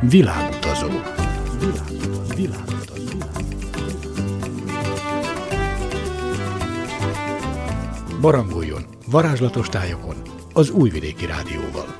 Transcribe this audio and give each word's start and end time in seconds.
Világutazó. 0.00 0.86
Világutazó. 0.88 0.88
Világutazó. 2.34 3.18
Barangoljon 8.20 8.84
varázslatos 9.10 9.68
tájokon 9.68 10.14
az 10.52 10.70
Újvidéki 10.70 11.26
Rádióval. 11.26 11.96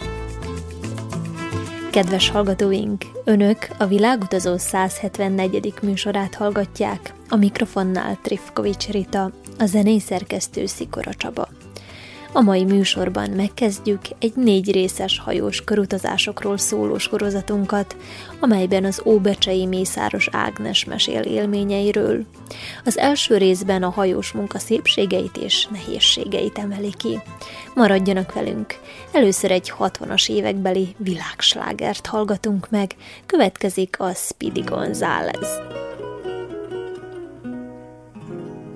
Kedves 1.90 2.30
hallgatóink, 2.30 3.04
Önök 3.24 3.68
a 3.78 3.86
Világutazó 3.86 4.56
174. 4.56 5.74
műsorát 5.82 6.34
hallgatják, 6.34 7.14
a 7.28 7.36
mikrofonnál 7.36 8.18
Trifkovics 8.22 8.88
Rita, 8.88 9.30
a 9.58 9.66
zenészerkesztő 9.66 10.66
Szikora 10.66 11.14
Csaba. 11.14 11.48
A 12.36 12.40
mai 12.40 12.64
műsorban 12.64 13.30
megkezdjük 13.30 14.00
egy 14.18 14.32
négy 14.36 14.72
részes 14.72 15.18
hajós 15.18 15.64
körutazásokról 15.64 16.58
szóló 16.58 16.98
sorozatunkat, 16.98 17.96
amelyben 18.40 18.84
az 18.84 19.02
Óbecsei 19.04 19.66
Mészáros 19.66 20.28
Ágnes 20.32 20.84
mesél 20.84 21.20
élményeiről. 21.20 22.24
Az 22.84 22.98
első 22.98 23.36
részben 23.36 23.82
a 23.82 23.90
hajós 23.90 24.32
munka 24.32 24.58
szépségeit 24.58 25.36
és 25.36 25.66
nehézségeit 25.66 26.58
emeli 26.58 26.92
ki. 26.96 27.20
Maradjanak 27.74 28.32
velünk! 28.32 28.74
Először 29.12 29.50
egy 29.50 29.72
60-as 29.78 30.30
évekbeli 30.30 30.94
világslágert 30.96 32.06
hallgatunk 32.06 32.70
meg, 32.70 32.94
következik 33.26 34.00
a 34.00 34.12
Speedy 34.14 34.60
González. 34.60 35.60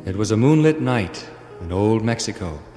It 0.07 0.17
was 0.17 0.31
a 0.31 0.37
moonlit 0.37 0.79
night 0.79 1.33
in 1.65 1.73
old 1.73 2.03
Mexico. 2.03 2.68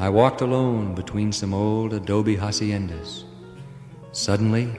I 0.00 0.08
walked 0.08 0.42
alone 0.42 0.94
between 0.94 1.32
some 1.32 1.52
old 1.52 1.92
adobe 1.92 2.36
haciendas. 2.36 3.24
Suddenly, 4.12 4.78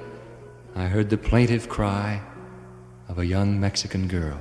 I 0.77 0.85
heard 0.85 1.09
the 1.09 1.17
plaintive 1.17 1.67
cry 1.67 2.21
of 3.09 3.19
a 3.19 3.25
young 3.25 3.59
Mexican 3.59 4.07
girl. 4.07 4.39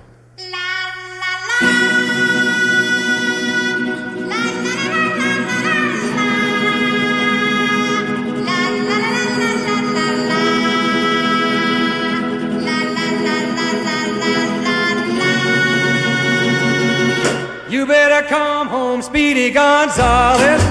Speedy 19.48 19.60
Gonzales, 19.60 20.62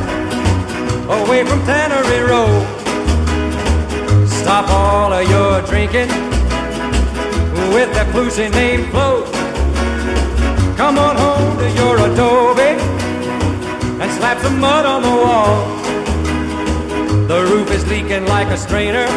away 1.09 1.44
from 1.44 1.59
Tannery 1.66 2.22
Road. 2.30 2.64
Stop 4.28 4.70
all 4.70 5.11
of 5.11 5.28
your 5.28 5.64
drinking 5.64 6.09
with 7.73 7.92
that 7.95 8.08
flusy 8.14 8.52
name 8.52 8.86
Flo. 8.92 9.25
Come 10.75 11.00
on 11.00 11.16
home 11.16 11.58
to 11.58 11.67
your 11.72 11.98
adobe 11.98 12.78
and 14.00 14.11
slap 14.11 14.39
some 14.42 14.59
mud 14.59 14.86
on 14.86 15.02
the 15.02 15.16
wall. 15.25 15.66
The 17.28 17.42
roof 17.50 17.72
is 17.72 17.83
leaking 17.89 18.28
like 18.28 18.50
a 18.50 18.58
strainer. 18.58 19.08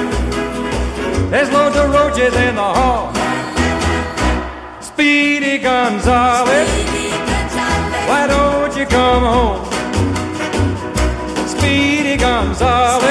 There's 1.29 1.53
loads 1.53 1.77
of 1.77 1.91
roaches 1.93 2.35
in 2.35 2.55
the 2.55 2.71
hall. 2.79 3.13
Speedy 4.81 5.59
Gonzales. 5.59 6.67
Why 8.09 8.27
don't 8.27 8.50
you 8.81 8.87
come 8.87 9.23
home? 9.23 9.65
Speedy 11.47 12.17
Gonzales. 12.17 13.05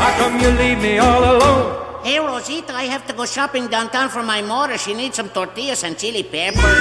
How 0.00 0.10
come 0.18 0.40
you 0.40 0.50
leave 0.58 0.80
me 0.82 0.98
all 0.98 1.22
alone? 1.22 2.02
Hey, 2.02 2.18
Rosita, 2.18 2.74
I 2.74 2.84
have 2.84 3.06
to 3.06 3.12
go 3.12 3.26
shopping 3.26 3.68
downtown 3.68 4.08
for 4.08 4.24
my 4.24 4.42
mother. 4.42 4.76
She 4.76 4.92
needs 4.92 5.14
some 5.16 5.28
tortillas 5.28 5.84
and 5.84 5.96
chili 5.96 6.24
pepper. 6.24 6.74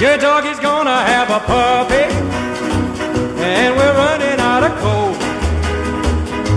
Your 0.00 0.16
dog 0.18 0.44
is 0.46 0.60
gonna 0.60 1.00
have 1.12 1.28
a 1.30 1.40
puppy, 1.40 2.06
and 3.42 3.74
we're 3.76 3.94
running 3.94 4.38
out 4.38 4.62
of 4.62 4.78
coal. 4.78 5.13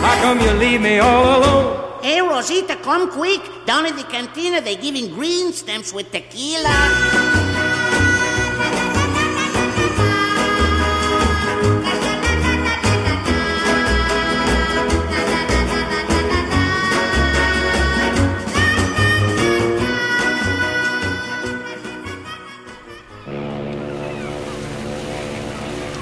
how 0.00 0.14
come 0.22 0.40
you 0.40 0.52
leave 0.52 0.80
me 0.80 0.98
all 0.98 1.38
alone? 1.38 2.02
Hey, 2.02 2.20
Rosita, 2.20 2.76
come 2.76 3.10
quick. 3.10 3.40
Down 3.66 3.86
in 3.86 3.96
the 3.96 4.04
cantina, 4.04 4.60
they're 4.60 4.76
giving 4.76 5.12
green 5.14 5.52
stamps 5.52 5.92
with 5.92 6.10
tequila. 6.10 7.48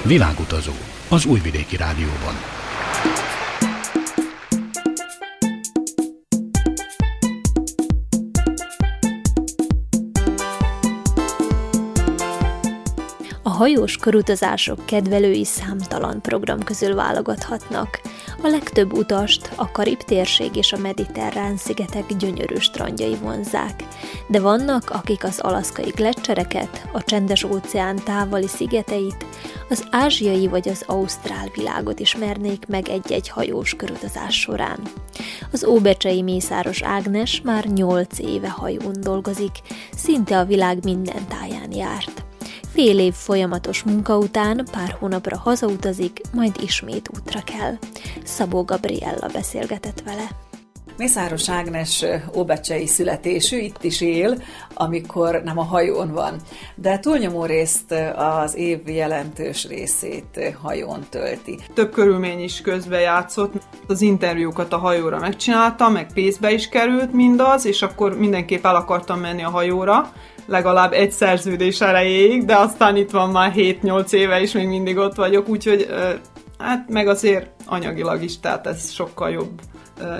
Világutazó 0.06 0.72
az 1.08 1.24
Újvidéki 1.24 1.76
Rádióban. 1.76 2.55
Hajós 13.56 13.96
körutazások 13.96 14.86
kedvelői 14.86 15.44
számtalan 15.44 16.20
program 16.22 16.62
közül 16.64 16.94
válogathatnak. 16.94 18.00
A 18.42 18.46
legtöbb 18.46 18.92
utast 18.92 19.50
a 19.54 19.70
Karib 19.70 20.02
térség 20.02 20.56
és 20.56 20.72
a 20.72 20.78
mediterrán 20.78 21.56
szigetek 21.56 22.16
gyönyörű 22.16 22.54
strandjai 22.54 23.16
vonzák, 23.22 23.84
de 24.26 24.40
vannak, 24.40 24.90
akik 24.90 25.24
az 25.24 25.38
alaszkai 25.38 25.92
gletszereket, 25.94 26.88
a 26.92 27.04
csendes 27.04 27.44
óceán 27.44 27.96
távoli 28.04 28.46
szigeteit, 28.46 29.24
az 29.68 29.86
ázsiai 29.90 30.48
vagy 30.48 30.68
az 30.68 30.82
ausztrál 30.86 31.48
világot 31.54 32.00
ismernék 32.00 32.66
meg 32.66 32.88
egy-egy 32.88 33.28
hajós 33.28 33.74
körutazás 33.74 34.40
során. 34.40 34.78
Az 35.52 35.64
óbecsei 35.64 36.22
Mészáros 36.22 36.82
Ágnes 36.82 37.40
már 37.40 37.64
nyolc 37.64 38.18
éve 38.18 38.50
hajón 38.50 39.00
dolgozik, 39.00 39.56
szinte 39.96 40.38
a 40.38 40.44
világ 40.44 40.84
minden 40.84 41.26
táján 41.28 41.72
járt. 41.72 42.25
Fél 42.76 42.98
év 42.98 43.12
folyamatos 43.12 43.82
munka 43.82 44.18
után 44.18 44.66
pár 44.72 44.96
hónapra 44.98 45.38
hazautazik, 45.38 46.20
majd 46.32 46.56
ismét 46.62 47.10
útra 47.18 47.40
kell. 47.44 47.74
Szabó 48.24 48.64
Gabriella 48.64 49.28
beszélgetett 49.32 50.02
vele. 50.04 50.28
Mészáros 50.96 51.50
Ágnes 51.50 52.04
óbecsei 52.34 52.86
születésű, 52.86 53.58
itt 53.58 53.84
is 53.84 54.00
él, 54.00 54.42
amikor 54.74 55.42
nem 55.44 55.58
a 55.58 55.62
hajón 55.62 56.12
van. 56.12 56.36
De 56.74 56.98
túlnyomó 56.98 57.44
részt 57.44 57.94
az 58.16 58.56
év 58.56 58.88
jelentős 58.88 59.66
részét 59.66 60.54
hajón 60.62 61.06
tölti. 61.10 61.58
Több 61.74 61.92
körülmény 61.92 62.40
is 62.40 62.60
közbe 62.60 63.00
játszott. 63.00 63.52
Az 63.86 64.00
interjúkat 64.00 64.72
a 64.72 64.78
hajóra 64.78 65.18
megcsináltam, 65.18 65.92
meg 65.92 66.12
pénzbe 66.12 66.52
is 66.52 66.68
került 66.68 67.12
mindaz, 67.12 67.64
és 67.64 67.82
akkor 67.82 68.18
mindenképp 68.18 68.64
el 68.64 68.76
akartam 68.76 69.20
menni 69.20 69.42
a 69.44 69.50
hajóra, 69.50 70.12
legalább 70.46 70.92
egy 70.92 71.12
szerződés 71.12 71.80
erejéig, 71.80 72.44
de 72.44 72.56
aztán 72.56 72.96
itt 72.96 73.10
van 73.10 73.30
már 73.30 73.52
7-8 73.56 74.12
éve, 74.12 74.40
és 74.40 74.52
még 74.52 74.68
mindig 74.68 74.96
ott 74.96 75.14
vagyok, 75.14 75.48
úgyhogy 75.48 75.86
hát 76.58 76.88
meg 76.88 77.08
azért 77.08 77.50
anyagilag 77.64 78.22
is, 78.22 78.40
tehát 78.40 78.66
ez 78.66 78.90
sokkal 78.90 79.30
jobb 79.30 79.60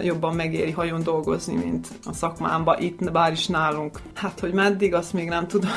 jobban 0.03 0.35
megéri 0.35 0.71
hajón 0.71 1.03
dolgozni, 1.03 1.55
mint 1.55 1.89
a 2.05 2.13
szakmámba, 2.13 2.79
itt 2.79 3.13
bár 3.13 3.33
is 3.33 3.47
nálunk. 3.47 4.01
Hát, 4.15 4.41
hogy 4.41 4.53
meddig, 4.53 4.95
azt 4.95 5.13
még 5.13 5.29
nem 5.29 5.47
tudom. 5.47 5.71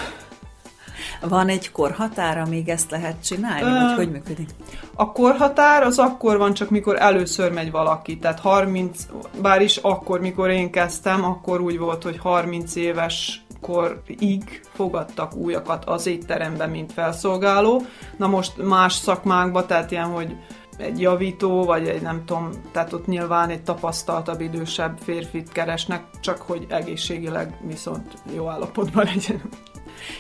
Van 1.21 1.47
egy 1.47 1.71
korhatár, 1.71 2.37
amíg 2.37 2.69
ezt 2.69 2.91
lehet 2.91 3.23
csinálni, 3.23 3.61
uh, 3.61 3.81
vagy 3.81 3.95
hogy 3.95 4.11
működik? 4.11 4.49
A 4.95 5.11
korhatár 5.11 5.83
az 5.83 5.99
akkor 5.99 6.37
van, 6.37 6.53
csak 6.53 6.69
mikor 6.69 7.01
először 7.01 7.51
megy 7.51 7.71
valaki. 7.71 8.17
Tehát 8.17 8.39
30, 8.39 9.05
bár 9.41 9.61
is 9.61 9.77
akkor, 9.77 10.19
mikor 10.19 10.49
én 10.49 10.71
kezdtem, 10.71 11.23
akkor 11.23 11.61
úgy 11.61 11.77
volt, 11.77 12.03
hogy 12.03 12.17
30 12.17 12.75
éves 12.75 13.45
korig 13.61 14.61
fogadtak 14.73 15.35
újakat 15.35 15.85
az 15.85 16.07
étteremben, 16.07 16.69
mint 16.69 16.93
felszolgáló. 16.93 17.81
Na 18.17 18.27
most 18.27 18.57
más 18.57 18.93
szakmákban, 18.93 19.67
tehát 19.67 19.91
ilyen, 19.91 20.05
hogy 20.05 20.35
egy 20.77 20.99
javító, 20.99 21.63
vagy 21.63 21.87
egy 21.87 22.01
nem 22.01 22.25
tudom, 22.25 22.49
tehát 22.71 22.93
ott 22.93 23.07
nyilván 23.07 23.49
egy 23.49 23.63
tapasztaltabb, 23.63 24.41
idősebb 24.41 24.97
férfit 24.97 25.51
keresnek, 25.51 26.03
csak 26.19 26.41
hogy 26.41 26.65
egészségileg 26.69 27.57
viszont 27.67 28.13
jó 28.35 28.47
állapotban 28.47 29.05
legyen. 29.05 29.41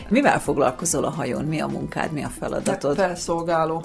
Mivel 0.09 0.39
foglalkozol 0.39 1.03
a 1.03 1.09
hajón? 1.09 1.45
Mi 1.45 1.59
a 1.59 1.67
munkád, 1.67 2.11
mi 2.11 2.23
a 2.23 2.27
feladatod? 2.27 2.95
Felszolgáló. 2.95 3.83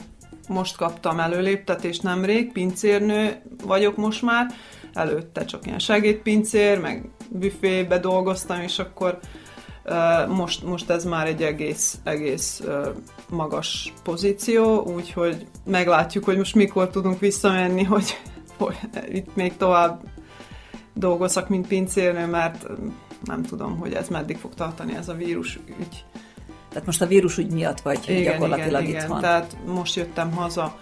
Most 0.48 0.76
kaptam 0.76 1.20
előléptetést 1.20 2.02
nemrég, 2.02 2.52
pincérnő 2.52 3.42
vagyok 3.64 3.96
most 3.96 4.22
már, 4.22 4.46
előtte 4.92 5.44
csak 5.44 5.66
ilyen 5.66 5.78
segédpincér, 5.78 6.80
meg 6.80 7.10
büfébe 7.30 7.98
dolgoztam, 7.98 8.60
és 8.60 8.78
akkor 8.78 9.18
most, 10.28 10.62
most 10.64 10.90
ez 10.90 11.04
már 11.04 11.26
egy 11.26 11.42
egész, 11.42 11.98
egész 12.04 12.62
magas 13.28 13.92
pozíció, 14.02 14.82
úgyhogy 14.82 15.46
meglátjuk, 15.64 16.24
hogy 16.24 16.36
most 16.36 16.54
mikor 16.54 16.88
tudunk 16.88 17.18
visszamenni, 17.18 17.82
hogy, 17.94 18.20
hogy 18.58 18.76
itt 19.08 19.36
még 19.36 19.56
tovább 19.56 20.02
dolgozak, 20.94 21.48
mint 21.48 21.66
pincérnő, 21.66 22.26
mert 22.26 22.66
nem 23.24 23.42
tudom, 23.42 23.78
hogy 23.78 23.92
ez 23.92 24.08
meddig 24.08 24.36
fog 24.36 24.54
tartani 24.54 24.96
ez 24.96 25.08
a 25.08 25.14
vírus 25.14 25.58
ügy. 25.80 26.04
Tehát 26.68 26.86
most 26.86 27.02
a 27.02 27.06
vírus 27.06 27.38
ügy 27.38 27.52
miatt 27.52 27.80
vagy 27.80 28.00
igen, 28.06 28.32
gyakorlatilag 28.32 28.82
igen, 28.82 29.00
itt 29.00 29.08
igen. 29.08 29.20
Tehát 29.20 29.56
most 29.66 29.96
jöttem 29.96 30.32
haza 30.32 30.78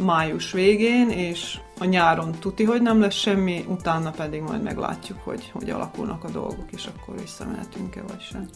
május 0.00 0.52
végén, 0.52 1.10
és 1.10 1.58
a 1.78 1.84
nyáron 1.84 2.30
tuti, 2.32 2.64
hogy 2.64 2.82
nem 2.82 3.00
lesz 3.00 3.14
semmi, 3.14 3.64
utána 3.68 4.10
pedig 4.10 4.40
majd 4.40 4.62
meglátjuk, 4.62 5.18
hogy 5.24 5.50
hogy 5.52 5.70
alakulnak 5.70 6.24
a 6.24 6.30
dolgok, 6.30 6.72
és 6.72 6.86
akkor 6.86 7.20
visszamehetünk-e 7.20 8.02
vagy 8.02 8.20
sem. 8.20 8.48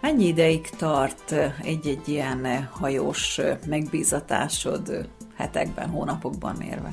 Mennyi 0.00 0.26
ideig 0.26 0.68
tart 0.68 1.32
egy-egy 1.62 2.08
ilyen 2.08 2.68
hajós 2.72 3.40
megbízatásod 3.66 5.08
hetekben, 5.36 5.88
hónapokban 5.88 6.54
mérve? 6.58 6.88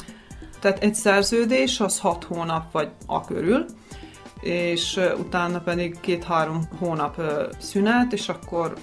Tehát 0.60 0.84
egy 0.84 0.96
szerződés 0.96 1.80
az 1.80 2.00
hat 2.00 2.24
hónap 2.24 2.72
vagy 2.72 2.90
a 3.06 3.26
körül, 3.26 3.66
és 4.42 5.00
utána 5.20 5.60
pedig 5.60 6.00
két-három 6.00 6.62
hónap 6.80 7.22
szünet, 7.60 8.14
és 8.14 8.30
akkor 8.30 8.74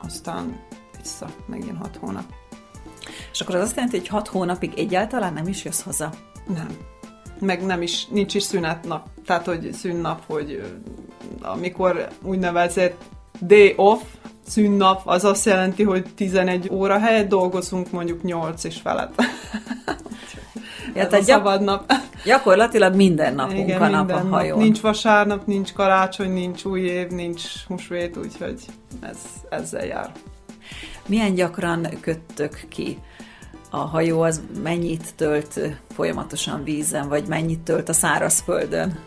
aztán 0.00 0.60
vissza 1.02 1.26
megint 1.46 1.78
hat 1.78 1.96
hónap. 1.96 2.24
És 3.32 3.40
akkor 3.40 3.54
az 3.54 3.60
azt 3.60 3.74
jelenti, 3.74 3.98
hogy 3.98 4.08
hat 4.08 4.28
hónapig 4.28 4.72
egyáltalán 4.76 5.32
nem 5.32 5.48
is 5.48 5.64
jössz 5.64 5.82
haza? 5.82 6.10
Nem. 6.46 6.76
Meg 7.40 7.64
nem 7.64 7.82
is, 7.82 8.06
nincs 8.06 8.34
is 8.34 8.42
szünetnap. 8.42 9.06
Tehát, 9.26 9.46
hogy 9.46 9.72
szünnap, 9.72 10.22
hogy 10.26 10.78
amikor 11.42 12.08
úgynevezett 12.22 13.02
day 13.40 13.72
off, 13.76 14.00
szünnap, 14.46 15.00
az 15.04 15.24
azt 15.24 15.44
jelenti, 15.44 15.82
hogy 15.82 16.04
11 16.14 16.68
óra 16.72 16.98
helyett 16.98 17.28
dolgozunk 17.28 17.90
mondjuk 17.90 18.22
8 18.22 18.64
és 18.64 18.76
felett. 18.76 19.14
Ja, 20.94 21.02
Ez 21.02 21.08
tehát 21.08 21.24
a 21.24 21.26
szabad 21.26 21.62
nap. 21.62 21.92
Gyakorlatilag 22.24 22.94
minden 22.94 23.34
nap 23.34 23.52
Igen, 23.52 23.94
a 23.94 24.18
hajón. 24.30 24.56
Nap. 24.56 24.58
Nincs 24.58 24.80
vasárnap, 24.80 25.46
nincs 25.46 25.72
karácsony, 25.72 26.32
nincs 26.32 26.64
új 26.64 26.80
év, 26.80 27.08
nincs 27.08 27.42
húsvét, 27.66 28.16
úgyhogy 28.16 28.60
ez, 29.00 29.18
ezzel 29.48 29.84
jár. 29.84 30.12
Milyen 31.06 31.34
gyakran 31.34 31.86
köttök 32.00 32.64
ki? 32.68 32.98
A 33.70 33.76
hajó 33.76 34.20
az 34.20 34.42
mennyit 34.62 35.14
tölt 35.14 35.60
folyamatosan 35.94 36.64
vízen, 36.64 37.08
vagy 37.08 37.26
mennyit 37.28 37.60
tölt 37.60 37.88
a 37.88 37.92
szárazföldön? 37.92 38.98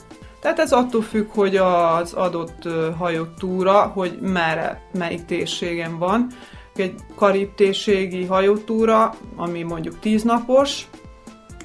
Tehát 0.42 0.60
ez 0.60 0.72
attól 0.72 1.02
függ, 1.02 1.28
hogy 1.30 1.56
az 1.56 2.14
adott 2.14 2.68
hajótúra, 2.98 3.82
hogy 3.82 4.18
merre, 4.22 4.82
melyik 4.94 5.26
térségen 5.26 5.98
van. 5.98 6.28
Egy 6.76 6.94
karib 7.16 7.56
térségi 7.56 8.26
hajótúra, 8.26 9.16
ami 9.36 9.64
mondjuk 9.64 10.00
10 10.00 10.24
napos, 10.24 10.88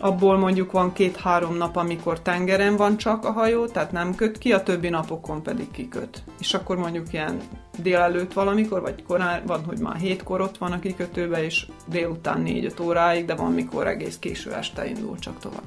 abból 0.00 0.38
mondjuk 0.38 0.72
van 0.72 0.92
két-három 0.92 1.56
nap, 1.56 1.76
amikor 1.76 2.20
tengeren 2.20 2.76
van 2.76 2.96
csak 2.96 3.24
a 3.24 3.32
hajó, 3.32 3.66
tehát 3.66 3.92
nem 3.92 4.14
köt 4.14 4.38
ki, 4.38 4.52
a 4.52 4.62
többi 4.62 4.88
napokon 4.88 5.42
pedig 5.42 5.70
kiköt. 5.70 6.22
És 6.38 6.54
akkor 6.54 6.76
mondjuk 6.76 7.12
ilyen 7.12 7.40
délelőtt 7.76 8.32
valamikor, 8.32 8.80
vagy 8.80 9.02
korán, 9.02 9.42
van, 9.46 9.64
hogy 9.64 9.78
már 9.78 9.96
hétkor 9.96 10.40
ott 10.40 10.58
van 10.58 10.72
a 10.72 10.78
kikötőbe, 10.78 11.44
és 11.44 11.66
délután 11.86 12.40
négy-öt 12.40 12.80
óráig, 12.80 13.24
de 13.24 13.34
van, 13.34 13.52
mikor 13.52 13.86
egész 13.86 14.18
késő 14.18 14.52
este 14.52 14.86
indul 14.86 15.18
csak 15.18 15.38
tovább. 15.38 15.64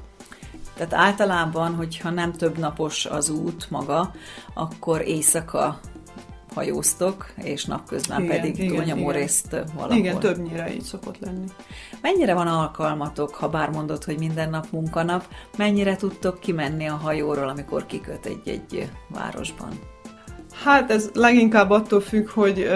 Tehát 0.74 0.94
általában, 0.94 1.74
hogyha 1.74 2.10
nem 2.10 2.32
több 2.32 2.58
napos 2.58 3.06
az 3.06 3.28
út 3.28 3.70
maga, 3.70 4.12
akkor 4.54 5.00
éjszaka 5.00 5.80
hajóztok, 6.54 7.32
és 7.36 7.64
napközben 7.64 8.22
igen, 8.22 8.36
pedig 8.36 8.58
igen, 8.58 8.76
túlnyomó 8.76 9.10
igen. 9.10 9.20
részt 9.20 9.56
valahol. 9.74 9.96
Igen, 9.96 10.18
többnyire 10.18 10.74
így 10.74 10.82
szokott 10.82 11.18
lenni. 11.18 11.46
Mennyire 12.00 12.34
van 12.34 12.46
alkalmatok, 12.46 13.34
ha 13.34 13.48
bár 13.48 13.70
mondod, 13.70 14.04
hogy 14.04 14.18
minden 14.18 14.50
nap 14.50 14.66
munkanap, 14.70 15.28
mennyire 15.56 15.96
tudtok 15.96 16.40
kimenni 16.40 16.86
a 16.86 16.94
hajóról, 16.94 17.48
amikor 17.48 17.86
kiköt 17.86 18.26
egy-egy 18.26 18.90
városban? 19.08 19.68
Hát 20.64 20.90
ez 20.90 21.10
leginkább 21.14 21.70
attól 21.70 22.00
függ, 22.00 22.28
hogy 22.28 22.70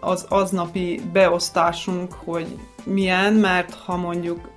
az 0.00 0.26
aznapi 0.28 1.00
beosztásunk, 1.12 2.12
hogy 2.12 2.46
milyen, 2.84 3.32
mert 3.32 3.74
ha 3.74 3.96
mondjuk 3.96 4.48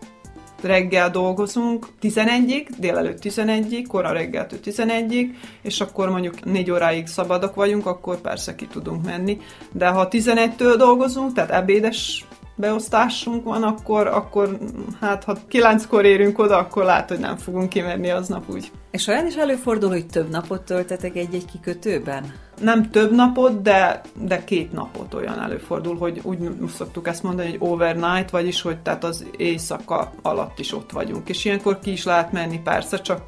reggel 0.62 1.10
dolgozunk 1.10 1.88
11-ig, 2.02 2.68
délelőtt 2.78 3.20
11-ig, 3.22 3.86
kora 3.88 4.12
reggeltől 4.12 4.60
11-ig, 4.64 5.30
és 5.62 5.82
akkor 5.82 6.10
mondjuk 6.10 6.44
4 6.44 6.72
óráig 6.72 7.08
szabadok 7.08 7.56
vagyunk, 7.56 7.86
akkor 7.86 8.22
persze 8.22 8.56
ki 8.56 8.68
tudunk 8.68 9.06
menni. 9.06 9.38
De 9.72 9.88
ha 9.88 10.08
11-től 10.08 10.74
dolgozunk, 10.78 11.34
tehát 11.34 11.52
ebédes 11.52 12.26
beosztásunk 12.56 13.44
van, 13.44 13.64
akkor, 13.64 14.08
akkor 14.08 14.58
hát 15.02 15.24
ha 15.24 15.38
kilenckor 15.48 16.06
érünk 16.06 16.40
oda, 16.40 16.58
akkor 16.58 16.84
lehet, 16.84 17.10
hogy 17.10 17.20
nem 17.20 17.38
fogunk 17.38 17.70
kimenni 17.70 18.10
aznap 18.10 18.50
úgy. 18.50 18.72
És 18.92 19.08
olyan 19.08 19.26
is 19.26 19.36
előfordul, 19.36 19.90
hogy 19.90 20.06
több 20.06 20.30
napot 20.30 20.62
töltetek 20.62 21.16
egy-egy 21.16 21.46
kikötőben? 21.46 22.34
Nem 22.62 22.90
több 22.90 23.12
napot, 23.12 23.62
de, 23.62 24.02
de 24.22 24.44
két 24.44 24.72
napot 24.72 25.14
olyan 25.14 25.42
előfordul, 25.42 25.98
hogy 25.98 26.20
úgy 26.24 26.40
szoktuk 26.76 27.08
ezt 27.08 27.24
mondani, 27.24 27.50
hogy 27.50 27.70
overnight, 27.70 28.30
vagyis 28.30 28.62
hogy 28.62 28.78
tehát 28.78 29.04
az 29.04 29.26
éjszaka 29.38 30.12
alatt 30.22 30.60
is 30.60 30.74
ott 30.74 30.92
vagyunk. 30.92 31.30
És 31.30 31.46
ilyenkor 31.46 31.80
ki 31.80 31.92
is 31.92 32.04
lehet 32.04 32.32
menni, 32.32 32.60
persze, 32.64 32.98
csak 32.98 33.22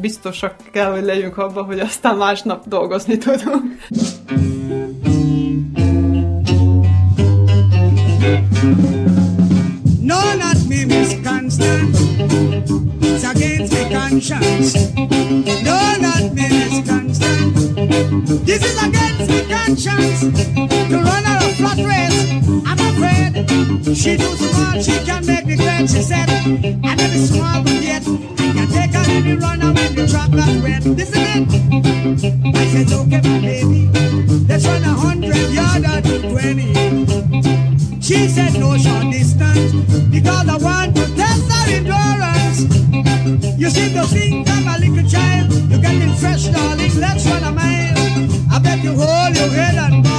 biztosak 0.00 0.54
kell, 0.72 0.90
hogy 0.90 1.04
legyünk 1.04 1.38
abban, 1.38 1.64
hogy 1.64 1.80
aztán 1.80 2.16
másnap 2.16 2.68
dolgozni 2.68 3.18
tudunk. 3.18 3.64
No, 8.62 10.20
not 10.36 10.56
me, 10.68 10.84
Miss 10.84 11.20
Constant. 11.24 11.96
It's 13.02 13.24
against 13.24 13.72
my 13.72 13.88
conscience. 13.90 14.74
No, 15.64 15.96
not 15.98 16.32
me, 16.32 16.48
Miss 16.48 16.88
Constant. 16.88 17.56
This 18.46 18.62
is 18.64 18.80
against 18.80 19.28
my 19.28 19.42
conscience. 19.50 20.20
To 20.20 20.96
run 20.96 21.24
out 21.24 21.42
of 21.42 21.56
flat 21.56 21.78
race, 21.78 22.38
I'm 22.64 22.78
afraid. 22.78 23.32
She 23.96 24.16
too 24.16 24.36
small, 24.36 24.80
she 24.80 25.04
can 25.04 25.26
make 25.26 25.44
the 25.44 25.56
grade. 25.56 25.90
She 25.90 26.00
said, 26.00 26.30
I 26.30 26.94
never 26.94 27.18
small 27.18 27.64
but 27.64 27.82
yet. 27.82 28.06
I 28.06 28.52
can 28.54 28.68
take 28.68 28.94
her 28.94 29.10
any 29.10 29.34
runner 29.34 29.72
when 29.72 29.94
the 29.96 30.06
track 30.06 30.30
got 30.30 30.62
wet. 30.62 30.84
This 30.84 31.10
is 31.10 31.16
it. 31.16 31.48
I 32.54 32.64
said, 32.68 32.92
okay, 32.92 33.22
my 33.28 33.40
baby. 33.40 33.90
Let's 34.46 34.64
run 34.66 34.82
a 34.84 34.94
hundred 34.94 35.50
yard 35.50 36.04
two 36.04 36.30
twenty. 36.30 36.81
She 38.02 38.26
said 38.26 38.54
no 38.54 38.76
short 38.76 39.12
distance 39.12 39.72
because 40.10 40.48
I 40.48 40.56
want 40.56 40.96
to 40.96 41.06
test 41.14 41.52
her 41.52 41.70
endurance. 41.70 42.62
You 43.56 43.70
see 43.70 43.94
the 43.94 44.04
thing, 44.08 44.44
I'm 44.48 44.66
a 44.66 44.76
little 44.84 45.08
child. 45.08 45.52
You 45.70 45.80
getting 45.80 46.12
fresh, 46.16 46.46
darling. 46.46 46.98
Let's 46.98 47.24
run 47.26 47.44
a 47.44 47.52
mile. 47.52 47.94
I 48.50 48.58
bet 48.58 48.82
you 48.82 48.94
hold 48.94 49.36
your 49.36 49.48
head 49.50 49.76
and 49.76 50.11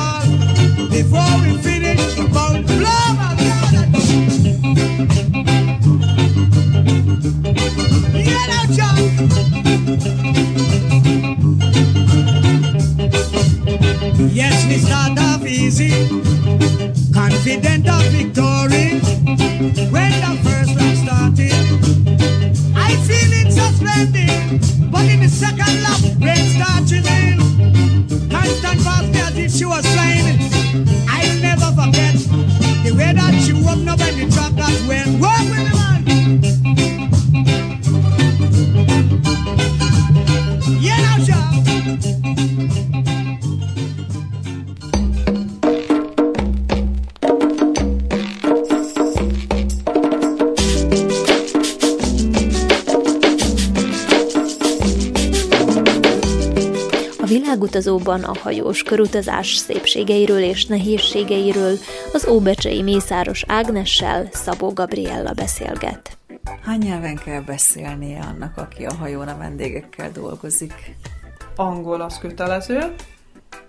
világutazóban 57.26 58.24
a 58.24 58.38
hajós 58.38 58.84
körutazás 58.84 59.56
szépségeiről 59.56 60.42
és 60.42 60.66
nehézségeiről 60.66 61.78
az 62.14 62.28
Óbecsei 62.28 62.82
Mészáros 62.82 63.44
Ágnessel 63.48 64.28
Szabó 64.32 64.70
Gabriella 64.74 65.34
beszélget. 65.34 66.18
Hány 66.62 66.80
nyelven 66.80 67.16
kell 67.16 67.42
beszélnie 67.42 68.20
annak, 68.20 68.58
aki 68.58 68.86
a 68.86 68.94
hajón 68.94 69.28
a 69.28 69.38
vendégekkel 69.38 70.12
dolgozik? 70.12 70.96
Angol 71.56 72.02
az 72.02 72.18
kötelező. 72.18 72.94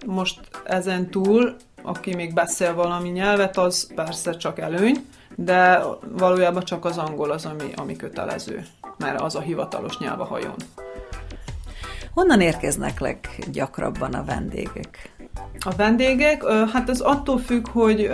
Most 0.06 0.40
ezen 0.64 1.10
túl, 1.10 1.56
aki 1.82 2.14
még 2.14 2.34
beszél 2.34 2.74
valami 2.74 3.08
nyelvet, 3.08 3.56
az 3.56 3.94
persze 3.94 4.36
csak 4.36 4.58
előny, 4.58 5.06
de 5.34 5.82
valójában 6.08 6.64
csak 6.64 6.84
az 6.84 6.98
angol 6.98 7.30
az, 7.30 7.44
ami, 7.44 7.72
ami 7.76 7.96
kötelező, 7.96 8.66
mert 8.98 9.20
az 9.20 9.34
a 9.34 9.40
hivatalos 9.40 9.98
nyelv 9.98 10.20
a 10.20 10.24
hajón. 10.24 10.56
Honnan 12.14 12.40
érkeznek 12.40 13.00
leggyakrabban 13.00 14.12
a 14.12 14.24
vendégek? 14.24 15.12
A 15.60 15.70
vendégek, 15.76 16.44
hát 16.72 16.88
ez 16.88 17.00
attól 17.00 17.38
függ, 17.38 17.68
hogy 17.68 18.10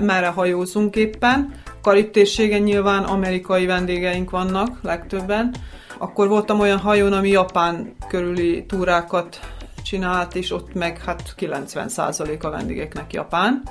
merre 0.00 0.26
hajózunk 0.26 0.96
éppen. 0.96 1.54
Karib 1.82 2.16
nyilván 2.62 3.04
amerikai 3.04 3.66
vendégeink 3.66 4.30
vannak 4.30 4.82
legtöbben. 4.82 5.54
Akkor 5.98 6.28
voltam 6.28 6.60
olyan 6.60 6.78
hajón, 6.78 7.12
ami 7.12 7.28
Japán 7.28 7.94
körüli 8.08 8.66
túrákat 8.66 9.40
csinált, 9.82 10.34
és 10.34 10.52
ott 10.52 10.74
meg 10.74 10.98
hát 10.98 11.34
90% 11.38 12.42
a 12.42 12.50
vendégeknek 12.50 13.12
Japán. 13.12 13.62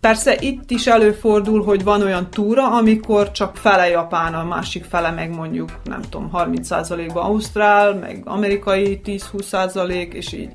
Persze 0.00 0.36
itt 0.40 0.70
is 0.70 0.86
előfordul, 0.86 1.64
hogy 1.64 1.84
van 1.84 2.02
olyan 2.02 2.30
túra, 2.30 2.70
amikor 2.70 3.30
csak 3.30 3.56
fele 3.56 3.88
Japán, 3.88 4.34
a 4.34 4.44
másik 4.44 4.84
fele 4.84 5.10
meg 5.10 5.30
mondjuk, 5.34 5.70
nem 5.84 6.00
tudom, 6.00 6.30
30%-ban 6.32 7.24
Ausztrál, 7.24 7.94
meg 7.94 8.22
amerikai 8.24 9.00
10-20%, 9.04 10.12
és 10.12 10.32
így 10.32 10.50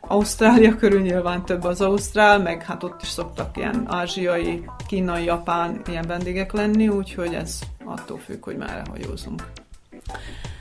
Ausztrália 0.00 0.76
körül 0.80 1.00
nyilván 1.00 1.44
több 1.44 1.64
az 1.64 1.80
Ausztrál, 1.80 2.38
meg 2.38 2.62
hát 2.62 2.82
ott 2.82 3.02
is 3.02 3.08
szoktak 3.08 3.56
ilyen 3.56 3.84
ázsiai, 3.86 4.64
kínai, 4.86 5.24
japán 5.24 5.80
ilyen 5.86 6.06
vendégek 6.06 6.52
lenni, 6.52 6.88
úgyhogy 6.88 7.34
ez 7.34 7.58
attól 7.84 8.18
függ, 8.18 8.44
hogy 8.44 8.56
merre 8.56 8.82
hajózunk. 8.90 9.42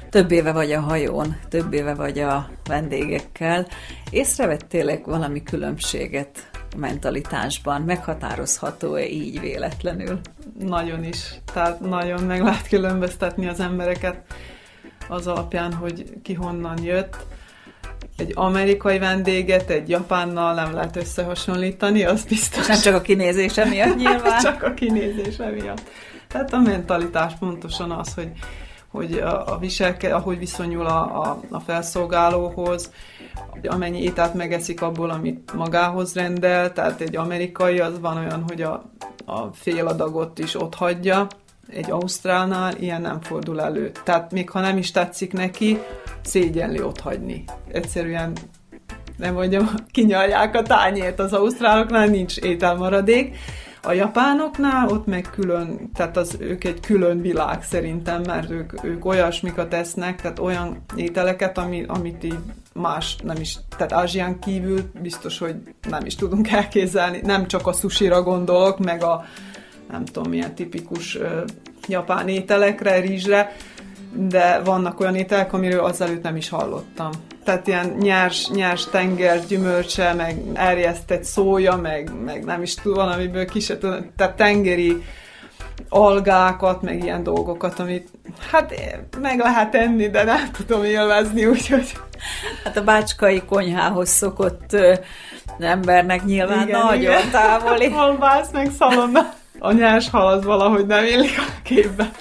Több 0.09 0.31
éve 0.31 0.51
vagy 0.51 0.71
a 0.71 0.79
hajón, 0.79 1.35
több 1.49 1.73
éve 1.73 1.93
vagy 1.93 2.19
a 2.19 2.49
vendégekkel. 2.67 3.67
Észrevettél 4.09 5.01
valami 5.05 5.43
különbséget 5.43 6.49
mentalitásban? 6.75 7.81
Meghatározható-e 7.81 9.05
így 9.05 9.39
véletlenül? 9.39 10.19
Nagyon 10.59 11.03
is. 11.03 11.33
Tehát 11.53 11.79
nagyon 11.79 12.23
meg 12.23 12.41
lehet 12.41 12.67
különböztetni 12.67 13.47
az 13.47 13.59
embereket 13.59 14.21
az 15.07 15.27
alapján, 15.27 15.73
hogy 15.73 16.13
ki 16.21 16.33
honnan 16.33 16.83
jött 16.83 17.25
egy 18.17 18.31
amerikai 18.35 18.99
vendéget 18.99 19.69
egy 19.69 19.89
japánnal 19.89 20.53
nem 20.53 20.73
lehet 20.73 20.95
összehasonlítani, 20.95 22.03
az 22.03 22.25
biztos. 22.25 22.67
Nem 22.67 22.79
csak 22.79 22.95
a 22.95 23.01
kinézése 23.01 23.65
miatt 23.65 23.95
nyilván. 24.03 24.41
csak 24.41 24.63
a 24.63 24.73
kinézése 24.73 25.49
miatt. 25.49 25.81
Tehát 26.27 26.53
a 26.53 26.59
mentalitás 26.59 27.33
pontosan 27.39 27.91
az, 27.91 28.13
hogy, 28.13 28.31
hogy 28.93 29.13
a, 29.13 29.53
a 29.53 29.57
viselke, 29.57 30.15
ahogy 30.15 30.37
viszonyul 30.37 30.85
a, 30.85 31.21
a, 31.21 31.39
a 31.49 31.59
felszolgálóhoz, 31.59 32.91
amennyi 33.63 34.01
ételt 34.01 34.33
megeszik 34.33 34.81
abból, 34.81 35.09
amit 35.09 35.53
magához 35.53 36.13
rendel, 36.13 36.73
tehát 36.73 37.01
egy 37.01 37.15
amerikai 37.15 37.79
az 37.79 37.99
van 37.99 38.17
olyan, 38.17 38.43
hogy 38.47 38.61
a, 38.61 38.83
a 39.25 39.53
fél 39.53 39.87
adagot 39.87 40.39
is 40.39 40.55
ott 40.55 40.75
hagyja, 40.75 41.27
egy 41.69 41.91
ausztrálnál 41.91 42.75
ilyen 42.75 43.01
nem 43.01 43.21
fordul 43.21 43.61
elő. 43.61 43.91
Tehát 44.03 44.31
még 44.31 44.49
ha 44.49 44.59
nem 44.59 44.77
is 44.77 44.91
tetszik 44.91 45.33
neki, 45.33 45.77
szégyenli 46.23 46.81
ott 46.81 46.99
hagyni. 46.99 47.43
Egyszerűen 47.71 48.33
nem 49.17 49.33
mondjam, 49.33 49.69
kinyalják 49.91 50.55
a 50.55 50.61
tányért 50.61 51.19
az 51.19 51.33
ausztráloknál, 51.33 52.07
nincs 52.07 52.37
ételmaradék. 52.37 53.37
A 53.85 53.91
japánoknál 53.91 54.87
ott 54.87 55.05
meg 55.05 55.29
külön, 55.31 55.89
tehát 55.93 56.17
az 56.17 56.37
ők 56.39 56.63
egy 56.63 56.79
külön 56.79 57.21
világ 57.21 57.63
szerintem, 57.63 58.21
mert 58.25 58.49
ők, 58.49 58.83
ők 58.83 59.05
olyasmikat 59.05 59.69
tesznek, 59.69 60.21
tehát 60.21 60.39
olyan 60.39 60.83
ételeket, 60.95 61.57
ami, 61.57 61.83
amit 61.87 62.23
így 62.23 62.39
más 62.73 63.15
nem 63.23 63.35
is, 63.39 63.57
tehát 63.77 63.93
Ázsián 63.93 64.39
kívül 64.39 64.81
biztos, 65.01 65.37
hogy 65.37 65.55
nem 65.89 66.05
is 66.05 66.15
tudunk 66.15 66.51
elképzelni. 66.51 67.19
Nem 67.23 67.47
csak 67.47 67.67
a 67.67 67.73
sushira 67.73 68.23
gondolok, 68.23 68.79
meg 68.79 69.03
a 69.03 69.25
nem 69.91 70.05
tudom 70.05 70.29
milyen 70.29 70.55
tipikus 70.55 71.15
uh, 71.15 71.43
japán 71.87 72.27
ételekre, 72.27 72.99
rizsre, 72.99 73.55
de 74.13 74.59
vannak 74.59 74.99
olyan 74.99 75.15
ételek, 75.15 75.53
amiről 75.53 75.83
azelőtt 75.83 76.23
nem 76.23 76.35
is 76.35 76.49
hallottam. 76.49 77.11
Tehát 77.43 77.67
ilyen 77.67 77.95
nyers, 77.99 78.49
nyers 78.49 78.85
tenger 78.85 79.45
gyümölcse, 79.47 80.13
meg 80.13 80.41
erjesztett 80.53 81.23
szója, 81.23 81.75
meg, 81.75 82.11
meg 82.25 82.43
nem 82.43 82.61
is 82.61 82.73
tudom, 82.73 83.05
valamiből 83.05 83.45
ki 83.45 83.59
se 83.59 83.77
tudom, 83.77 84.11
tehát 84.17 84.35
tengeri 84.35 85.03
algákat, 85.89 86.81
meg 86.81 87.03
ilyen 87.03 87.23
dolgokat, 87.23 87.79
amit 87.79 88.09
hát 88.51 88.73
meg 89.21 89.39
lehet 89.39 89.75
enni, 89.75 90.09
de 90.09 90.23
nem 90.23 90.51
tudom 90.51 90.83
élvezni, 90.83 91.45
úgyhogy... 91.45 91.91
Hát 92.63 92.77
a 92.77 92.83
bácskai 92.83 93.41
konyhához 93.45 94.09
szokott 94.09 94.75
embernek 95.59 96.25
nyilván 96.25 96.67
igen, 96.67 96.79
nagyon 96.79 97.01
igen. 97.01 97.29
távoli. 97.31 97.89
Halvász, 97.99 98.51
meg 98.51 98.71
szalonna. 98.77 99.33
A 99.59 99.71
nyers 99.71 100.09
hal 100.09 100.27
az 100.27 100.43
valahogy 100.43 100.85
nem 100.85 101.05
illik 101.05 101.37
a 101.37 101.61
képbe. 101.63 102.11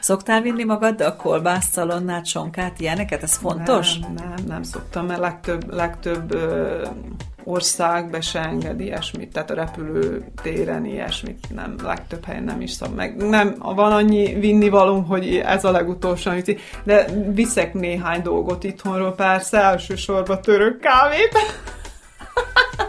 Szoktál 0.00 0.40
vinni 0.40 0.64
magaddal 0.64 1.16
kolbászt, 1.16 1.72
szalonnát, 1.72 2.26
sonkát, 2.26 2.80
ilyeneket? 2.80 3.22
Ez 3.22 3.36
fontos? 3.36 3.98
Nem, 3.98 4.14
nem, 4.14 4.44
nem 4.46 4.62
szoktam, 4.62 5.06
mert 5.06 5.20
legtöbb, 5.20 5.74
legtöbb 5.74 6.34
ö, 6.34 6.86
ország 7.48 8.10
be 8.10 8.20
se 8.20 8.40
enged 8.40 8.80
ilyesmit, 8.80 9.32
tehát 9.32 9.50
a 9.50 9.54
repülőtéren 9.54 10.84
ilyesmit 10.84 11.46
nem, 11.54 11.76
legtöbb 11.82 12.24
helyen 12.24 12.42
nem 12.42 12.60
is 12.60 12.70
szab. 12.70 12.94
Meg 12.94 13.16
nem, 13.16 13.54
van 13.58 13.92
annyi 13.92 14.34
vinni 14.34 14.68
való, 14.68 15.00
hogy 15.00 15.36
ez 15.36 15.64
a 15.64 15.70
legutolsó, 15.70 16.30
amit, 16.30 16.60
de 16.84 17.06
viszek 17.34 17.74
néhány 17.74 18.22
dolgot 18.22 18.64
itthonról, 18.64 19.14
persze, 19.14 19.60
elsősorban 19.60 20.42
török 20.42 20.80
kávét. 20.80 21.32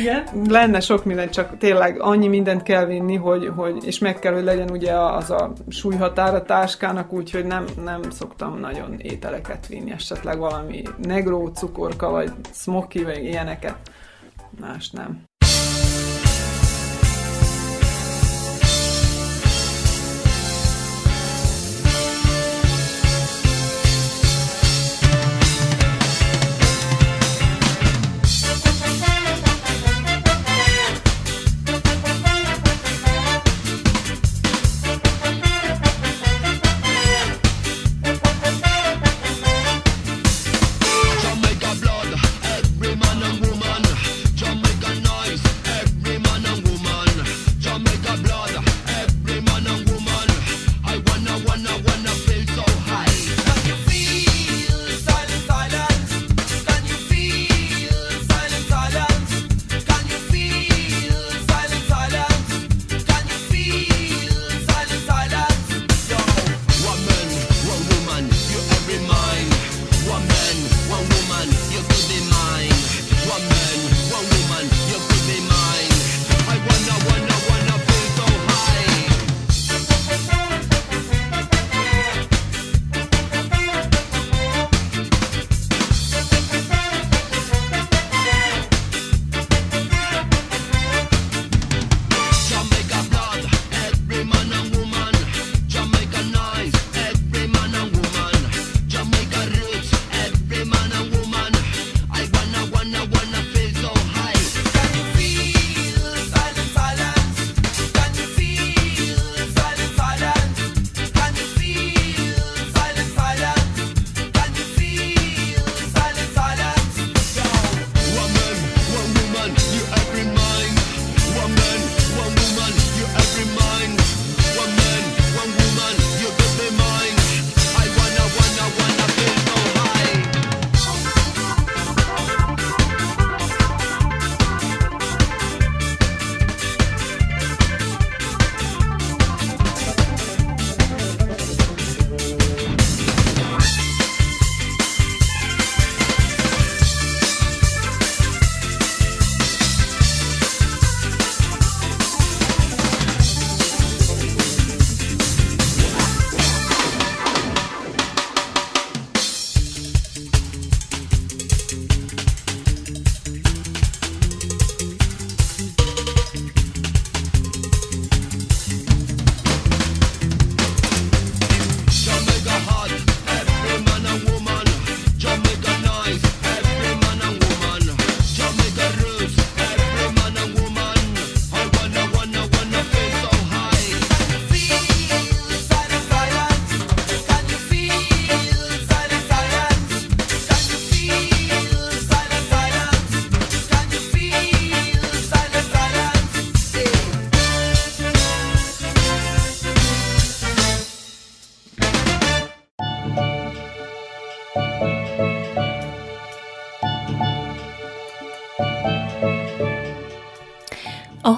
Igen. 0.00 0.24
Lenne 0.48 0.80
sok 0.80 1.04
minden, 1.04 1.30
csak 1.30 1.58
tényleg 1.58 2.00
annyi 2.00 2.28
mindent 2.28 2.62
kell 2.62 2.84
vinni, 2.84 3.16
hogy, 3.16 3.50
hogy 3.56 3.84
és 3.84 3.98
meg 3.98 4.18
kell, 4.18 4.32
hogy 4.32 4.44
legyen 4.44 4.70
ugye 4.70 4.92
az 4.92 5.30
a 5.30 5.52
súlyhatár 5.68 6.34
a 6.34 6.42
táskának, 6.42 7.12
úgyhogy 7.12 7.44
nem, 7.44 7.64
nem 7.84 8.00
szoktam 8.10 8.58
nagyon 8.58 8.98
ételeket 8.98 9.66
vinni, 9.66 9.92
esetleg 9.92 10.38
valami 10.38 10.82
negró 11.02 11.46
cukorka, 11.46 12.10
vagy 12.10 12.32
smoky, 12.52 13.04
vagy 13.04 13.24
ilyeneket. 13.24 13.76
Más 14.60 14.90
nem. 14.90 15.25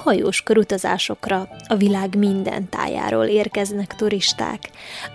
Hajós 0.09 0.41
körutazásokra 0.41 1.47
a 1.67 1.75
világ 1.75 2.17
minden 2.17 2.69
tájáról 2.69 3.25
érkeznek 3.25 3.95
turisták. 3.95 4.59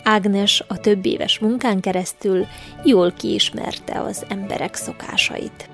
Ágnes 0.05 0.65
a 0.69 0.79
több 0.79 1.07
éves 1.07 1.39
munkán 1.39 1.81
keresztül 1.81 2.47
jól 2.85 3.13
kiismerte 3.13 4.01
az 4.01 4.25
emberek 4.29 4.75
szokásait. 4.75 5.69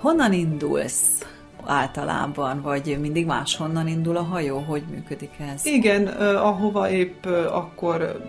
Honnan 0.00 0.32
indulsz 0.32 1.26
általában, 1.64 2.62
vagy 2.62 2.96
mindig 3.00 3.26
máshonnan 3.26 3.88
indul 3.88 4.16
a 4.16 4.22
hajó? 4.22 4.58
Hogy 4.58 4.82
működik 4.90 5.32
ez? 5.54 5.66
Igen, 5.66 6.06
ahova 6.36 6.90
épp 6.90 7.26
akkor 7.50 8.20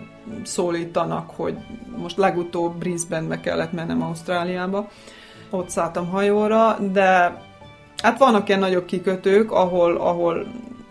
szólítanak, 0.44 1.30
hogy 1.30 1.56
most 1.96 2.16
legutóbb 2.16 2.78
Brisbane-be 2.78 3.40
kellett 3.40 3.72
mennem 3.72 4.02
Ausztráliába. 4.02 4.88
Ott 5.50 5.68
szálltam 5.68 6.08
hajóra, 6.08 6.78
de 6.92 7.40
hát 8.06 8.18
vannak 8.18 8.48
ilyen 8.48 8.60
nagyobb 8.60 8.84
kikötők, 8.84 9.52
ahol, 9.52 9.96
ahol 9.96 10.46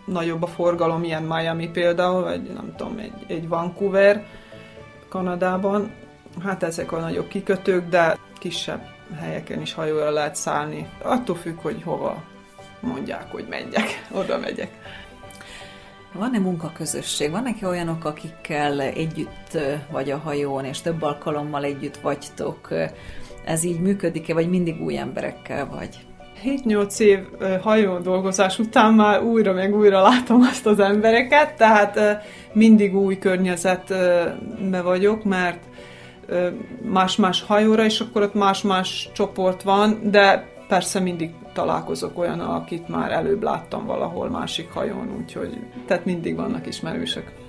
nagyobb 0.06 0.44
a 0.44 0.48
forgalom, 0.48 1.04
ilyen 1.04 1.24
Miami 1.24 1.70
például, 1.70 2.24
vagy 2.24 2.42
nem 2.42 2.74
tudom, 2.78 2.98
egy, 2.98 3.14
egy 3.28 3.48
Vancouver 3.48 4.26
Kanadában. 5.10 5.92
Hát 6.44 6.64
ezek 6.64 6.92
a 6.92 7.00
nagyobb 7.00 7.28
kikötők, 7.28 7.90
de 7.90 8.18
kisebb 8.38 8.82
helyeken 9.20 9.62
is 9.62 9.74
hajóra 9.74 10.10
lehet 10.10 10.36
szállni. 10.36 10.90
Attól 11.02 11.36
függ, 11.36 11.60
hogy 11.62 11.82
hova 11.84 12.24
mondják, 12.80 13.32
hogy 13.32 13.46
menjek, 13.50 14.06
oda 14.22 14.38
megyek. 14.38 14.72
Van-e 16.14 16.40
munkaközösség? 16.40 17.32
Vannak-e 17.32 17.68
olyanok, 17.68 18.06
akikkel 18.06 18.82
együtt 18.82 19.58
vagy 19.92 20.12
a 20.12 20.18
hajón, 20.18 20.66
és 20.66 20.82
több 20.82 21.02
alkalommal 21.02 21.64
együtt 21.64 21.98
vagytok? 21.98 22.74
Ez 23.46 23.64
így 23.64 23.80
működik-e, 23.80 24.34
vagy 24.34 24.50
mindig 24.50 24.82
új 24.82 24.98
emberekkel 24.98 25.66
vagy? 25.66 26.06
7-8 26.46 27.00
év 27.00 27.20
hajón 27.62 28.04
dolgozás 28.04 28.60
után 28.60 28.94
már 28.94 29.24
újra 29.24 29.54
meg 29.54 29.76
újra 29.76 30.02
látom 30.02 30.42
azt 30.42 30.66
az 30.66 30.80
embereket, 30.80 31.58
tehát 31.58 32.00
mindig 32.54 32.96
új 32.96 33.18
környezetbe 33.20 34.82
vagyok, 34.84 35.24
mert 35.24 35.64
más-más 36.82 37.42
hajóra, 37.42 37.84
és 37.84 38.00
akkor 38.00 38.22
ott 38.22 38.34
más-más 38.34 39.10
csoport 39.14 39.62
van, 39.64 40.00
de 40.04 40.48
persze 40.68 41.00
mindig 41.00 41.34
találkozok 41.54 42.18
olyan, 42.18 42.40
akit 42.40 42.88
már 42.88 43.12
előbb 43.12 43.44
láttam 43.44 43.86
valahol 43.86 44.30
másik 44.30 44.70
hajón, 44.72 45.16
úgyhogy 45.20 45.60
tehát 45.88 46.06
mindig 46.06 46.36
vannak 46.36 46.68
ismerősök. 46.68 47.45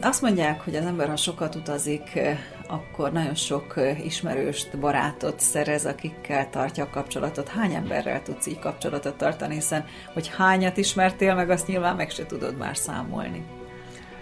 Azt 0.00 0.22
mondják, 0.22 0.60
hogy 0.60 0.76
az 0.76 0.84
ember, 0.84 1.08
ha 1.08 1.16
sokat 1.16 1.54
utazik, 1.54 2.20
akkor 2.66 3.12
nagyon 3.12 3.34
sok 3.34 3.74
ismerőst, 4.04 4.78
barátot 4.78 5.40
szerez, 5.40 5.86
akikkel 5.86 6.50
tartja 6.50 6.84
a 6.84 6.90
kapcsolatot. 6.90 7.48
Hány 7.48 7.74
emberrel 7.74 8.22
tudsz 8.22 8.46
így 8.46 8.58
kapcsolatot 8.58 9.16
tartani, 9.16 9.54
hiszen 9.54 9.84
hogy 10.12 10.30
hányat 10.36 10.76
ismertél 10.76 11.34
meg, 11.34 11.50
azt 11.50 11.66
nyilván 11.66 11.96
meg 11.96 12.10
se 12.10 12.26
tudod 12.26 12.56
már 12.56 12.76
számolni. 12.76 13.44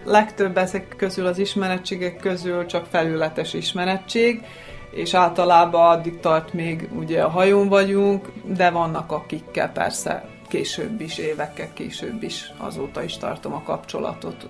Legtöbb 0.05 0.57
ezek 0.57 0.95
közül 0.97 1.27
az 1.27 1.39
ismerettségek 1.39 2.17
közül 2.17 2.67
csak 2.67 2.87
felületes 2.87 3.55
ismerettség, 3.55 4.43
és 4.91 5.15
általában 5.15 5.91
addig 5.91 6.21
tart 6.21 6.53
még 6.53 6.89
ugye 6.97 7.23
a 7.23 7.29
hajón 7.29 7.69
vagyunk, 7.69 8.33
de 8.45 8.71
vannak 8.71 9.13
akikkel 9.13 9.73
persze 9.73 10.34
később 10.55 11.01
is, 11.01 11.19
évekkel 11.19 11.73
később 11.73 12.23
is, 12.23 12.53
azóta 12.57 13.03
is 13.03 13.17
tartom 13.17 13.53
a 13.53 13.63
kapcsolatot. 13.63 14.47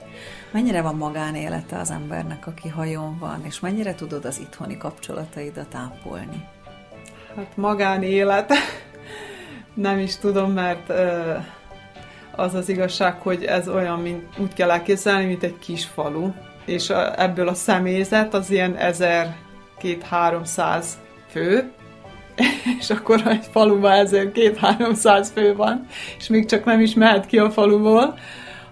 Mennyire 0.53 0.83
van 0.83 0.97
magánélete 0.97 1.79
az 1.79 1.91
embernek, 1.91 2.47
aki 2.47 2.69
hajón 2.69 3.19
van, 3.19 3.45
és 3.45 3.61
mennyire 3.61 3.95
tudod 3.95 4.25
az 4.25 4.39
itthoni 4.39 4.77
kapcsolataidat 4.77 5.75
ápolni? 5.75 6.45
Hát 7.37 7.57
magánélet, 7.57 8.53
nem 9.75 9.99
is 9.99 10.17
tudom, 10.17 10.53
mert 10.53 10.93
az 12.37 12.55
az 12.55 12.69
igazság, 12.69 13.21
hogy 13.21 13.45
ez 13.45 13.69
olyan, 13.69 14.01
mint 14.01 14.39
úgy 14.39 14.55
kell 14.55 14.71
elképzelni, 14.71 15.25
mint 15.25 15.43
egy 15.43 15.59
kis 15.59 15.85
falu, 15.85 16.33
és 16.65 16.91
ebből 17.17 17.49
a 17.49 17.55
személyzet 17.55 18.35
az 18.35 18.51
ilyen 18.51 18.77
ezer 18.77 19.37
két-háromszáz 19.79 20.99
fő, 21.29 21.73
és 22.81 22.91
akkor 22.91 23.23
egy 23.27 23.47
faluban 23.51 23.93
ezért 23.93 24.33
két-háromszáz 24.33 25.31
fő 25.31 25.55
van, 25.55 25.87
és 26.19 26.29
még 26.29 26.47
csak 26.47 26.65
nem 26.65 26.81
is 26.81 26.95
mehet 26.95 27.27
ki 27.27 27.39
a 27.39 27.51
faluból, 27.51 28.19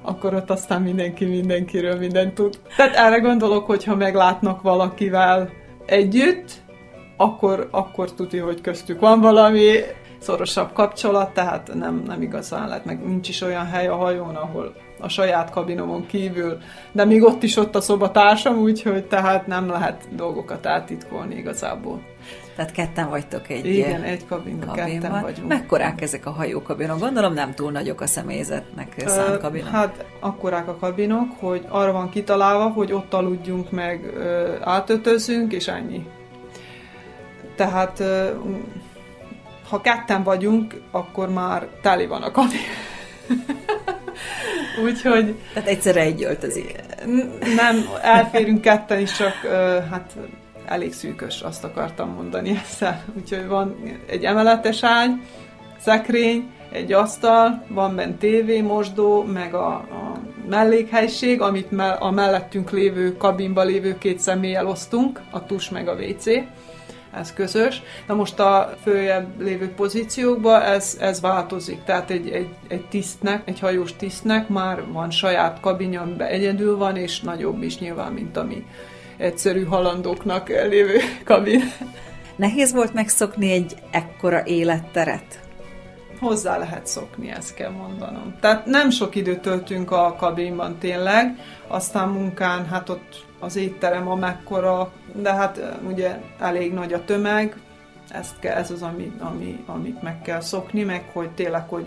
akkor 0.02 0.34
ott 0.34 0.50
aztán 0.50 0.82
mindenki 0.82 1.24
mindenkiről 1.24 1.98
mindent 1.98 2.34
tud. 2.34 2.58
Tehát 2.76 2.94
erre 2.96 3.18
gondolok, 3.18 3.66
hogy 3.66 3.84
ha 3.84 3.96
meglátnak 3.96 4.62
valakivel 4.62 5.50
együtt, 5.86 6.50
akkor, 7.16 7.68
akkor 7.70 8.12
tudja, 8.12 8.44
hogy 8.44 8.60
köztük 8.60 9.00
van 9.00 9.20
valami 9.20 9.70
szorosabb 10.22 10.72
kapcsolat, 10.72 11.30
tehát 11.34 11.74
nem, 11.74 12.02
nem 12.06 12.22
igazán 12.22 12.68
lehet, 12.68 12.84
meg 12.84 13.06
nincs 13.06 13.28
is 13.28 13.40
olyan 13.40 13.66
hely 13.66 13.86
a 13.86 13.96
hajón, 13.96 14.34
ahol 14.34 14.74
a 15.00 15.08
saját 15.08 15.50
kabinomon 15.50 16.06
kívül, 16.06 16.58
de 16.92 17.04
még 17.04 17.22
ott 17.22 17.42
is 17.42 17.56
ott 17.56 17.74
a 17.74 17.80
szobatársam, 17.80 18.56
úgyhogy 18.56 19.04
tehát 19.04 19.46
nem 19.46 19.68
lehet 19.68 20.08
dolgokat 20.14 20.66
átitkolni 20.66 21.34
igazából. 21.34 22.00
Tehát 22.56 22.72
ketten 22.72 23.08
vagytok 23.08 23.48
egy 23.48 23.66
Igen, 23.66 24.02
egy 24.02 24.26
kabinban, 24.26 24.68
kabinban. 24.68 25.00
ketten 25.00 25.22
vagyunk. 25.22 25.48
Mekkorák 25.48 26.00
ezek 26.00 26.26
a 26.26 26.30
hajókabinok? 26.30 26.98
Gondolom 26.98 27.32
nem 27.34 27.54
túl 27.54 27.70
nagyok 27.70 28.00
a 28.00 28.06
személyzetnek 28.06 28.94
szánt 29.06 29.38
kabinok. 29.38 29.68
Hát 29.68 30.04
akkorák 30.20 30.68
a 30.68 30.76
kabinok, 30.76 31.28
hogy 31.38 31.66
arra 31.68 31.92
van 31.92 32.10
kitalálva, 32.10 32.68
hogy 32.68 32.92
ott 32.92 33.14
aludjunk 33.14 33.70
meg, 33.70 34.12
átötözünk, 34.60 35.52
és 35.52 35.68
ennyi. 35.68 36.06
Tehát 37.56 38.02
ha 39.72 39.80
ketten 39.80 40.22
vagyunk, 40.22 40.80
akkor 40.90 41.28
már 41.28 41.66
teli 41.82 42.06
van 42.06 42.22
a 42.22 42.30
kabin. 42.30 42.58
Úgyhogy... 44.84 45.34
Tehát 45.54 45.68
egyszerre 45.68 46.00
egy 46.00 46.24
öltözik. 46.24 46.74
Nem, 47.56 47.88
elférünk 48.02 48.60
ketten 48.60 49.00
is, 49.00 49.16
csak 49.16 49.34
hát 49.90 50.16
elég 50.66 50.92
szűkös, 50.92 51.40
azt 51.40 51.64
akartam 51.64 52.10
mondani 52.10 52.60
ezzel. 52.64 53.04
Úgyhogy 53.16 53.46
van 53.46 53.76
egy 54.06 54.24
emeletes 54.24 54.84
ágy, 54.84 55.10
szekrény, 55.78 56.50
egy 56.72 56.92
asztal, 56.92 57.64
van 57.68 57.94
bent 57.94 58.18
tévé, 58.18 58.60
mosdó, 58.60 59.22
meg 59.22 59.54
a, 59.54 59.74
a 59.74 60.20
mellékhelység, 60.48 61.40
amit 61.40 61.70
me, 61.70 61.90
a 61.90 62.10
mellettünk 62.10 62.70
lévő 62.70 63.16
kabinba 63.16 63.62
lévő 63.62 63.98
két 63.98 64.18
személlyel 64.18 64.66
osztunk, 64.66 65.20
a 65.30 65.46
tus 65.46 65.70
meg 65.70 65.88
a 65.88 65.94
WC 65.94 66.24
ez 67.14 67.32
közös. 67.32 67.82
Na 68.06 68.14
most 68.14 68.38
a 68.38 68.76
följebb 68.82 69.40
lévő 69.40 69.68
pozíciókban 69.68 70.62
ez, 70.62 70.96
ez 71.00 71.20
változik, 71.20 71.84
tehát 71.84 72.10
egy, 72.10 72.28
egy, 72.28 72.48
egy 72.68 72.86
tisztnek, 72.88 73.42
egy 73.44 73.58
hajós 73.58 73.96
tisztnek 73.96 74.48
már 74.48 74.92
van 74.92 75.10
saját 75.10 75.60
kabinja, 75.60 76.00
amiben 76.00 76.28
egyedül 76.28 76.76
van, 76.76 76.96
és 76.96 77.20
nagyobb 77.20 77.62
is 77.62 77.78
nyilván, 77.78 78.12
mint 78.12 78.36
ami 78.36 78.66
egyszerű 79.16 79.64
halandóknak 79.64 80.48
lévő 80.48 80.98
kabin. 81.24 81.60
Nehéz 82.36 82.72
volt 82.72 82.94
megszokni 82.94 83.50
egy 83.50 83.74
ekkora 83.90 84.42
életteret? 84.44 85.40
Hozzá 86.22 86.58
lehet 86.58 86.86
szokni, 86.86 87.30
ezt 87.30 87.54
kell 87.54 87.70
mondanom. 87.70 88.34
Tehát 88.40 88.66
nem 88.66 88.90
sok 88.90 89.14
időt 89.14 89.40
töltünk 89.40 89.90
a 89.90 90.14
kabinban 90.18 90.78
tényleg, 90.78 91.38
aztán 91.66 92.08
munkán, 92.08 92.66
hát 92.66 92.88
ott 92.88 93.24
az 93.38 93.56
étterem 93.56 94.08
amekkora, 94.08 94.92
de 95.14 95.32
hát 95.32 95.60
ugye 95.86 96.20
elég 96.38 96.72
nagy 96.72 96.92
a 96.92 97.04
tömeg, 97.04 97.60
ezt 98.08 98.38
kell, 98.38 98.56
ez 98.56 98.70
az, 98.70 98.82
ami, 98.82 99.12
ami, 99.18 99.64
amit 99.66 100.02
meg 100.02 100.22
kell 100.22 100.40
szokni, 100.40 100.82
meg 100.82 101.10
hogy 101.12 101.30
tényleg, 101.30 101.68
hogy, 101.68 101.86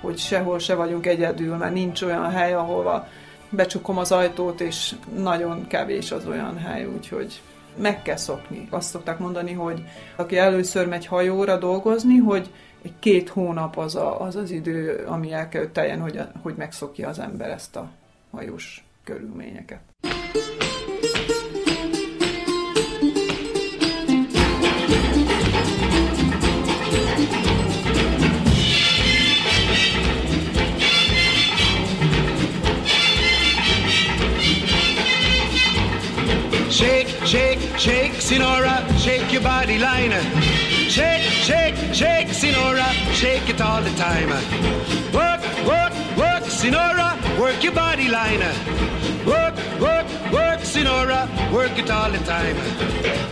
hogy 0.00 0.18
sehol 0.18 0.58
se 0.58 0.74
vagyunk 0.74 1.06
egyedül, 1.06 1.56
mert 1.56 1.74
nincs 1.74 2.02
olyan 2.02 2.30
hely, 2.30 2.52
ahova 2.54 3.08
becsukom 3.50 3.98
az 3.98 4.12
ajtót, 4.12 4.60
és 4.60 4.94
nagyon 5.16 5.66
kevés 5.66 6.12
az 6.12 6.26
olyan 6.26 6.58
hely, 6.58 6.84
úgyhogy 6.84 7.40
meg 7.76 8.02
kell 8.02 8.16
szokni. 8.16 8.68
Azt 8.70 8.90
szokták 8.90 9.18
mondani, 9.18 9.52
hogy 9.52 9.82
aki 10.16 10.38
először 10.38 10.86
megy 10.88 11.06
hajóra 11.06 11.58
dolgozni, 11.58 12.16
hogy 12.16 12.50
egy 12.86 12.98
két 12.98 13.28
hónap 13.28 13.78
az, 13.78 13.96
a, 13.96 14.20
az 14.20 14.36
az 14.36 14.50
idő, 14.50 15.04
ami 15.06 15.32
el 15.32 15.48
kell 15.48 15.66
teljen, 15.66 16.00
hogy, 16.00 16.20
hogy 16.42 16.54
megszokja 16.56 17.08
az 17.08 17.18
ember 17.18 17.50
ezt 17.50 17.76
a 17.76 17.90
hajós 18.30 18.84
körülményeket. 19.04 19.80
Sinora, 38.26 38.82
shake 38.98 39.32
your 39.32 39.42
body 39.42 39.78
line. 39.78 40.10
Shake, 40.90 41.22
shake, 41.22 41.76
shake, 41.94 42.26
Sinora, 42.26 42.88
shake 43.14 43.48
it 43.48 43.60
all 43.60 43.80
the 43.80 43.90
time. 43.90 44.30
Work, 45.14 45.42
work, 45.64 45.92
work, 46.18 46.42
Sinora, 46.42 47.14
work 47.38 47.62
your 47.62 47.72
body 47.72 48.08
line. 48.08 48.40
Work, 49.24 49.54
work, 49.80 50.06
work, 50.32 50.60
Sinora, 50.62 51.28
work 51.52 51.78
it 51.78 51.88
all 51.88 52.10
the 52.10 52.18
time. 52.24 52.56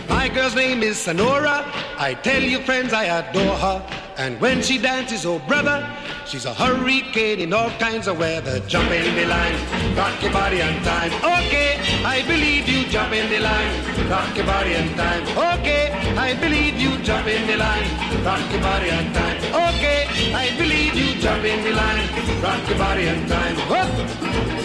My 0.07 0.29
girl's 0.29 0.55
name 0.55 0.81
is 0.81 0.97
Sonora. 0.97 1.69
I 1.97 2.13
tell 2.13 2.41
you, 2.41 2.61
friends, 2.61 2.93
I 2.93 3.03
adore 3.19 3.57
her. 3.57 3.85
And 4.15 4.39
when 4.39 4.61
she 4.61 4.77
dances, 4.77 5.25
oh 5.25 5.39
brother, 5.39 5.85
she's 6.27 6.45
a 6.45 6.53
hurricane 6.53 7.39
in 7.39 7.53
all 7.53 7.69
kinds 7.71 8.07
of 8.07 8.17
weather. 8.17 8.59
Jump 8.67 8.89
in 8.91 9.15
the 9.15 9.25
line, 9.25 9.55
rock 9.95 10.21
your 10.21 10.31
body 10.31 10.61
on 10.61 10.73
time. 10.83 11.11
Okay, 11.23 11.79
I 12.03 12.23
believe 12.27 12.67
you. 12.67 12.85
Jump 12.85 13.13
in 13.13 13.29
the 13.29 13.39
line, 13.39 14.09
rock 14.09 14.35
your 14.35 14.45
body 14.45 14.75
on 14.75 14.95
time. 14.95 15.23
Okay, 15.59 15.91
I 16.17 16.33
believe 16.35 16.75
you. 16.79 16.97
Jump 17.03 17.27
in 17.27 17.47
the 17.47 17.57
line, 17.57 17.87
rock 18.23 18.51
your 18.51 18.61
body 18.61 18.89
on 18.91 19.13
time. 19.13 19.37
Okay, 19.69 20.33
I 20.33 20.55
believe 20.57 20.95
you. 20.95 21.19
Jump 21.21 21.43
in 21.43 21.63
the 21.63 21.71
line, 21.71 22.41
rock 22.41 22.69
your 22.69 22.77
body 22.77 23.09
on 23.09 23.27
time. 23.27 24.64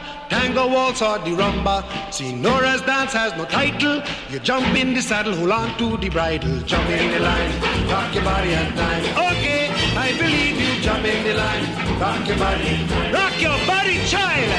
tango 0.31 0.65
waltz 0.65 1.01
or 1.01 1.19
the 1.19 1.31
rumba. 1.31 1.83
Senora's 2.09 2.81
dance 2.83 3.11
has 3.11 3.35
no 3.35 3.43
title. 3.45 4.01
You 4.31 4.39
jump 4.39 4.65
in 4.81 4.93
the 4.93 5.01
saddle, 5.01 5.35
hold 5.35 5.51
on 5.51 5.77
to 5.77 5.97
the 5.97 6.09
bridle, 6.09 6.57
jump 6.61 6.89
in 6.89 7.11
the 7.11 7.19
line, 7.19 7.51
rock 7.91 8.15
your 8.15 8.23
body 8.23 8.53
and 8.53 8.73
time. 8.75 9.03
Okay, 9.29 9.67
I 10.05 10.07
believe 10.17 10.55
you. 10.63 10.71
Jump 10.81 11.05
in 11.05 11.23
the 11.27 11.35
line, 11.35 11.65
rock 11.99 12.25
your 12.27 12.37
body, 12.37 12.71
rock 13.13 13.35
your 13.39 13.59
body, 13.67 13.95
child. 14.07 14.49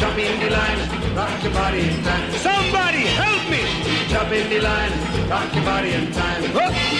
Jump 0.00 0.18
in 0.18 0.34
the 0.42 0.50
line, 0.50 0.80
rock 1.16 1.42
your 1.42 1.52
body 1.52 1.80
in 1.88 2.02
time. 2.02 2.26
Somebody 2.48 3.04
help 3.22 3.42
me. 3.48 3.62
Jump 4.10 4.32
in 4.32 4.50
the 4.50 4.60
line, 4.60 4.92
rock 5.30 5.54
your 5.54 5.64
body 5.64 5.92
in 5.92 6.12
time. 6.12 6.99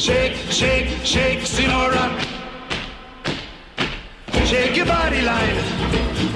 Shake, 0.00 0.34
shake, 0.50 0.88
shake, 1.04 1.40
Sinora. 1.40 2.08
Shake 4.46 4.74
your 4.74 4.86
body 4.86 5.20
line. 5.20 5.56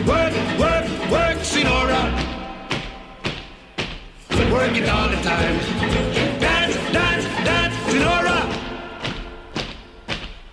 Work, 0.07 0.35
work, 0.61 0.87
work, 1.11 1.38
Sinora. 1.40 2.03
Work 4.53 4.77
it 4.77 4.87
all 4.87 5.09
the 5.09 5.16
time. 5.22 5.57
Dance, 6.40 6.77
dance, 6.92 7.24
dance, 7.48 7.74
Sinora. 7.88 8.38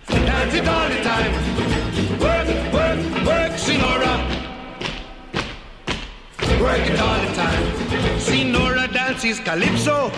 Dance 0.08 0.54
it 0.54 0.66
all 0.66 0.88
the 0.88 1.02
time. 1.02 1.32
Work, 2.18 2.48
work, 2.72 2.98
work, 3.26 3.52
Sinora. 3.60 4.14
Work 6.62 6.86
it 6.88 6.98
all 6.98 7.20
the 7.26 7.34
time. 7.34 7.62
Sinora 8.18 8.90
dances 8.90 9.38
calypso. 9.40 10.10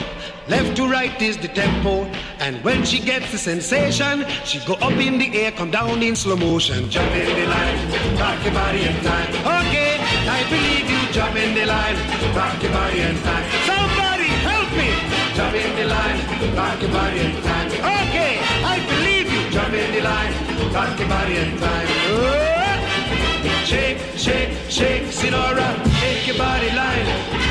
Left 0.46 0.76
to 0.76 0.86
right 0.86 1.20
is 1.20 1.36
the 1.38 1.48
tempo. 1.48 2.08
And 2.44 2.62
when 2.62 2.84
she 2.84 3.00
gets 3.00 3.32
the 3.32 3.38
sensation, 3.38 4.26
she 4.44 4.58
go 4.66 4.74
up 4.74 4.92
in 5.00 5.16
the 5.16 5.32
air, 5.34 5.50
come 5.50 5.70
down 5.70 6.02
in 6.02 6.14
slow 6.14 6.36
motion. 6.36 6.90
Jump 6.90 7.10
in 7.16 7.24
the 7.40 7.46
line, 7.48 7.78
rock 8.20 8.44
your 8.44 8.52
body 8.52 8.82
in 8.84 8.96
time. 9.00 9.30
Okay, 9.64 9.96
I 10.28 10.40
believe 10.52 10.84
you. 10.92 11.00
Jump 11.16 11.36
in 11.36 11.54
the 11.54 11.64
line, 11.64 11.96
rock 12.36 12.62
your 12.62 12.70
body 12.70 13.00
in 13.00 13.16
time. 13.24 13.46
Somebody 13.64 14.28
help 14.44 14.70
me. 14.76 14.90
Jump 15.32 15.54
in 15.56 15.72
the 15.80 15.86
line, 15.88 16.18
rock 16.54 16.82
your 16.82 16.92
body 16.92 17.20
in 17.20 17.32
time. 17.48 17.68
Okay, 18.04 18.34
I 18.72 18.76
believe 18.92 19.32
you. 19.32 19.42
Jump 19.50 19.72
in 19.72 19.90
the 19.96 20.02
line, 20.02 20.32
rock 20.74 20.98
your 20.98 21.08
body 21.08 21.36
in 21.36 21.56
time. 21.56 21.88
Oh. 22.12 22.44
Shake, 23.64 23.98
shake, 24.16 24.52
shake, 24.68 25.04
Sinora, 25.04 25.68
shake 25.98 26.26
your 26.26 26.36
body 26.36 26.68
line. 26.76 27.43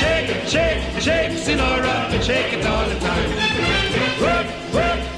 Shake, 0.00 0.30
shake, 0.48 0.82
shake, 0.98 1.32
Sinora, 1.44 2.22
shake 2.22 2.54
it 2.54 2.64
all 2.64 2.88
the 2.88 2.98
time. 3.00 3.30
Work, 4.22 4.46
work, 4.72 5.09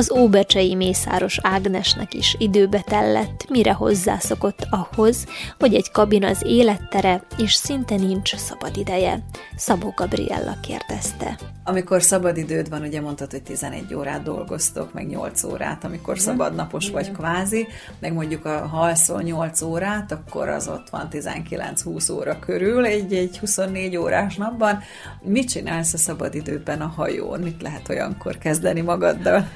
Az 0.00 0.12
óbecsei 0.12 0.74
mészáros 0.74 1.38
Ágnesnek 1.42 2.14
is 2.14 2.36
időbe 2.38 2.80
tellett, 2.80 3.46
mire 3.48 3.72
hozzászokott 3.72 4.66
ahhoz, 4.70 5.26
hogy 5.58 5.74
egy 5.74 5.90
kabin 5.90 6.24
az 6.24 6.42
élettere, 6.44 7.22
és 7.38 7.54
szinte 7.54 7.96
nincs 7.96 8.36
szabad 8.36 8.76
ideje. 8.76 9.22
Szabó 9.56 9.92
Gabriella 9.96 10.56
kérdezte. 10.62 11.38
Amikor 11.64 12.02
szabadidőd 12.02 12.68
van, 12.68 12.82
ugye 12.82 13.00
mondtad, 13.00 13.30
hogy 13.30 13.42
11 13.42 13.94
órát 13.94 14.22
dolgoztok, 14.22 14.92
meg 14.92 15.06
8 15.06 15.42
órát, 15.42 15.84
amikor 15.84 16.18
szabadnapos 16.18 16.90
vagy 16.90 17.12
kvázi, 17.12 17.66
meg 17.98 18.12
mondjuk 18.12 18.44
a 18.44 18.66
ha 18.66 18.80
alszol 18.80 19.22
8 19.22 19.62
órát, 19.62 20.12
akkor 20.12 20.48
az 20.48 20.68
ott 20.68 20.90
van 20.90 21.08
19-20 21.10 22.12
óra 22.12 22.38
körül, 22.38 22.84
egy, 22.84 23.12
egy 23.12 23.38
24 23.38 23.96
órás 23.96 24.36
napban. 24.36 24.78
Mit 25.22 25.48
csinálsz 25.48 25.92
a 25.92 25.98
szabadidőben 25.98 26.80
a 26.80 26.92
hajón? 26.96 27.40
Mit 27.40 27.62
lehet 27.62 27.88
olyankor 27.88 28.38
kezdeni 28.38 28.80
magaddal? 28.80 29.46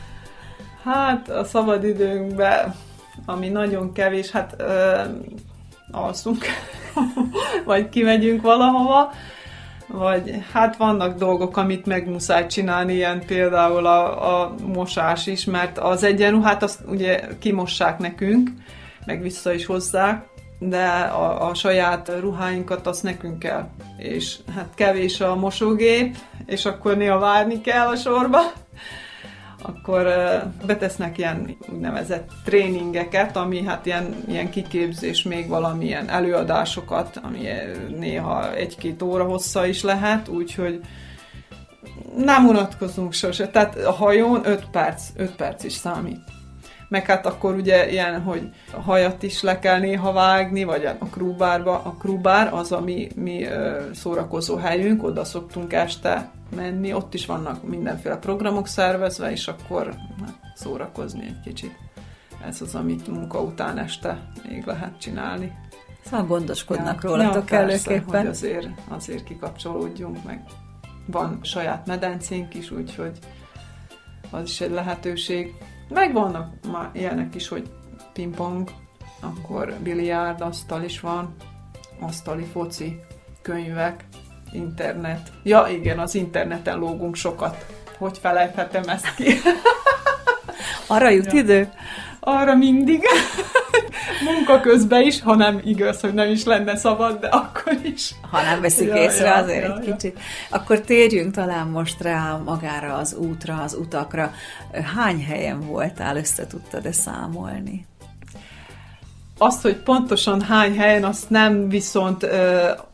Hát 0.85 1.31
a 1.31 1.45
szabadidőnkben, 1.45 2.75
ami 3.27 3.49
nagyon 3.49 3.93
kevés, 3.93 4.31
hát 4.31 4.55
ö, 4.59 5.01
alszunk, 5.91 6.45
vagy 7.65 7.89
kimegyünk 7.89 8.43
valahova, 8.43 9.13
vagy 9.87 10.45
hát 10.53 10.77
vannak 10.77 11.19
dolgok, 11.19 11.57
amit 11.57 11.87
meg 11.87 12.09
muszáj 12.09 12.47
csinálni, 12.47 12.95
ilyen 12.95 13.27
például 13.27 13.87
a, 13.87 14.43
a 14.43 14.55
mosás 14.67 15.27
is, 15.27 15.45
mert 15.45 15.79
az 15.79 16.03
egyenruhát 16.03 16.63
azt 16.63 16.81
ugye 16.87 17.21
kimossák 17.39 17.99
nekünk, 17.99 18.51
meg 19.07 19.23
vissza 19.23 19.53
is 19.53 19.67
hozzák, 19.67 20.27
de 20.59 20.87
a, 20.89 21.49
a 21.49 21.55
saját 21.55 22.13
ruháinkat 22.21 22.87
azt 22.87 23.03
nekünk 23.03 23.39
kell. 23.39 23.69
És 23.97 24.37
hát 24.55 24.69
kevés 24.75 25.21
a 25.21 25.35
mosógép, 25.35 26.17
és 26.47 26.65
akkor 26.65 26.97
néha 26.97 27.19
várni 27.19 27.61
kell 27.61 27.87
a 27.87 27.97
sorba, 27.97 28.41
akkor 29.67 30.07
betesznek 30.67 31.19
ilyen 31.19 31.57
úgynevezett 31.73 32.31
tréningeket, 32.45 33.37
ami 33.37 33.65
hát 33.65 33.87
ilyen, 33.87 34.15
ilyen 34.29 34.51
kiképzés, 34.51 35.23
még 35.23 35.49
valamilyen 35.49 36.09
előadásokat, 36.09 37.21
ami 37.23 37.49
néha 37.99 38.55
egy-két 38.55 39.03
óra 39.03 39.25
hossza 39.25 39.67
is 39.67 39.83
lehet, 39.83 40.29
úgyhogy 40.29 40.81
nem 42.17 42.47
unatkozunk 42.47 43.13
sose. 43.13 43.49
Tehát 43.49 43.77
a 43.77 43.93
hajón 43.93 44.41
5 44.45 44.65
perc, 44.71 45.03
5 45.17 45.31
perc 45.31 45.65
is 45.65 45.73
számít. 45.73 46.21
Meg 46.89 47.07
hát 47.07 47.27
akkor 47.27 47.55
ugye 47.55 47.91
ilyen, 47.91 48.23
hogy 48.23 48.49
a 48.73 48.81
hajat 48.81 49.23
is 49.23 49.43
le 49.43 49.59
kell 49.59 49.79
néha 49.79 50.13
vágni, 50.13 50.65
vagy 50.65 50.85
a 50.85 51.07
krúbárba. 51.11 51.83
A 51.85 51.95
krúbár 51.99 52.53
az 52.53 52.73
a 52.73 52.81
mi, 52.81 53.09
mi 53.15 53.47
szórakozó 53.93 54.57
helyünk, 54.57 55.03
oda 55.03 55.25
szoktunk 55.25 55.73
este 55.73 56.31
menni, 56.55 56.93
ott 56.93 57.15
is 57.15 57.27
vannak 57.27 57.63
mindenféle 57.69 58.17
programok 58.17 58.67
szervezve, 58.67 59.31
és 59.31 59.49
akkor 59.49 59.95
szórakozni 60.55 61.25
egy 61.27 61.41
kicsit. 61.41 61.77
Ez 62.45 62.61
az, 62.63 62.75
amit 62.75 63.07
munka 63.07 63.41
után 63.41 63.79
este 63.79 64.31
még 64.49 64.65
lehet 64.67 64.99
csinálni. 64.99 65.53
Szóval 66.05 66.27
gondoskodnak 66.27 67.03
rólatok 67.03 67.47
persze, 67.47 67.91
előképpen. 67.91 68.21
hogy 68.21 68.27
azért, 68.27 68.69
azért 68.89 69.25
kikapcsolódjunk 69.25 70.25
meg. 70.25 70.45
van 71.07 71.39
saját 71.43 71.87
medencénk 71.87 72.55
is, 72.55 72.71
úgyhogy 72.71 73.19
az 74.31 74.43
is 74.43 74.61
egy 74.61 74.71
lehetőség. 74.71 75.55
Meg 75.89 76.13
vannak 76.13 76.53
már 76.73 76.91
ilyenek 76.93 77.35
is, 77.35 77.49
hogy 77.49 77.71
pingpong, 78.13 78.71
akkor 79.21 79.75
biliárd, 79.83 80.41
asztal 80.41 80.83
is 80.83 81.01
van, 81.01 81.35
asztali 82.01 82.45
foci, 82.45 83.01
könyvek, 83.43 84.05
internet. 84.55 85.21
Ja, 85.43 85.67
igen, 85.71 85.99
az 85.99 86.15
interneten 86.15 86.79
lógunk 86.79 87.15
sokat. 87.15 87.67
Hogy 87.99 88.19
felejthetem 88.19 88.83
ezt 88.89 89.15
ki? 89.15 89.35
Arra 90.87 91.09
jut 91.09 91.33
ja. 91.33 91.39
idő? 91.39 91.69
Arra 92.21 92.55
mindig. 92.55 93.03
Munka 94.25 94.61
közben 94.61 95.03
is, 95.03 95.21
ha 95.21 95.35
nem 95.35 95.61
igaz, 95.65 96.01
hogy 96.01 96.15
nem 96.15 96.31
is 96.31 96.45
lenne 96.45 96.77
szabad, 96.77 97.21
de 97.21 97.27
akkor 97.27 97.77
is. 97.83 98.15
Ha 98.31 98.43
nem 98.43 98.61
veszik 98.61 98.89
ja, 98.89 98.97
észre 98.97 99.27
ja, 99.27 99.35
azért 99.35 99.67
ja, 99.67 99.77
egy 99.77 99.87
ja. 99.87 99.95
kicsit. 99.95 100.19
Akkor 100.51 100.81
térjünk 100.81 101.35
talán 101.35 101.67
most 101.67 102.03
rá 102.03 102.41
magára 102.45 102.95
az 102.95 103.15
útra, 103.15 103.61
az 103.63 103.75
utakra. 103.75 104.33
Hány 104.95 105.25
helyen 105.25 105.61
voltál, 105.61 106.17
össze 106.17 106.47
tudtad-e 106.47 106.93
számolni? 106.93 107.87
Azt, 109.39 109.63
hogy 109.63 109.77
pontosan 109.77 110.41
hány 110.41 110.77
helyen, 110.77 111.05
azt 111.05 111.31
nem, 111.31 111.69
viszont 111.69 112.23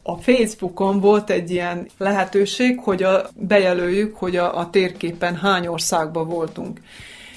a 0.02 0.16
Facebookon 0.20 1.00
volt 1.00 1.30
egy 1.30 1.50
ilyen 1.50 1.88
lehetőség, 1.98 2.78
hogy 2.78 3.02
a, 3.02 3.28
bejelöljük, 3.34 4.16
hogy 4.16 4.36
a, 4.36 4.58
a 4.58 4.70
térképen 4.70 5.36
hány 5.36 5.66
országban 5.66 6.28
voltunk. 6.28 6.80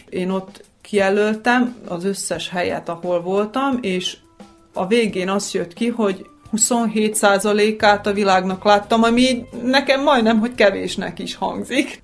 Én 0.10 0.30
ott 0.30 0.66
kijelöltem 0.82 1.76
az 1.88 2.06
összes 2.06 2.50
helyet, 2.50 2.89
ahol 2.89 3.22
voltam, 3.22 3.78
és 3.82 4.18
a 4.74 4.88
végén 4.88 5.30
az 5.30 5.52
jött 5.52 5.74
ki, 5.74 5.88
hogy 5.88 6.26
27%-át 6.58 8.08
a 8.08 8.13
világnak 8.13 8.63
láttam, 8.63 9.04
ami 9.04 9.46
nekem 9.63 10.04
majdnem, 10.04 10.39
hogy 10.39 10.56
kevésnek 10.56 11.20
is 11.20 11.36
hangzik. 11.36 12.03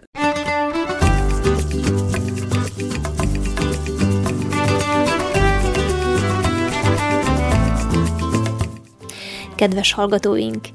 Kedves 9.60 9.94
hallgatóink, 9.94 10.68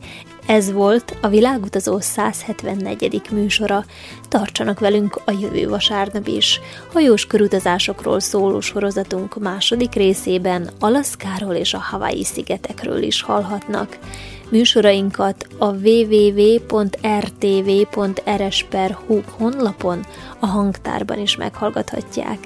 ez 0.47 0.73
volt 0.73 1.17
a 1.21 1.29
Világutazó 1.29 2.01
174. 2.01 3.23
műsora. 3.31 3.85
Tartsanak 4.29 4.81
velünk 4.81 5.21
a 5.25 5.31
jövő 5.41 5.69
vasárnap 5.69 6.27
is. 6.27 6.61
Hajós 6.93 7.27
körutazásokról 7.27 8.21
szóló 8.21 8.61
sorozatunk 8.61 9.39
második 9.41 9.93
részében 9.93 10.71
Alaszkáról 10.81 11.55
és 11.55 11.75
a 11.75 11.79
Hawaii 11.79 12.25
szigetekről 12.25 13.03
is 13.03 13.23
hallhatnak. 13.23 13.99
Műsorainkat 14.49 15.47
a 15.59 15.67
www.rtv.rs.hu 15.67 16.91
honlapon 19.39 20.07
a 20.39 20.47
hangtárban 20.47 21.19
is 21.19 21.37
meghallgathatják. 21.37 22.39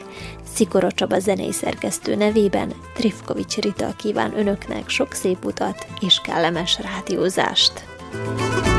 Szikora 0.59 0.90
Csaba 0.90 1.18
zenei 1.18 1.53
szerkesztő 1.53 2.14
nevében 2.14 2.73
Trifkovics 2.94 3.57
Rita 3.57 3.92
kíván 3.97 4.38
önöknek 4.38 4.88
sok 4.88 5.12
szép 5.12 5.44
utat 5.44 5.87
és 6.01 6.21
kellemes 6.21 6.79
rádiózást. 6.81 7.85
thank 8.11 8.66
you 8.66 8.78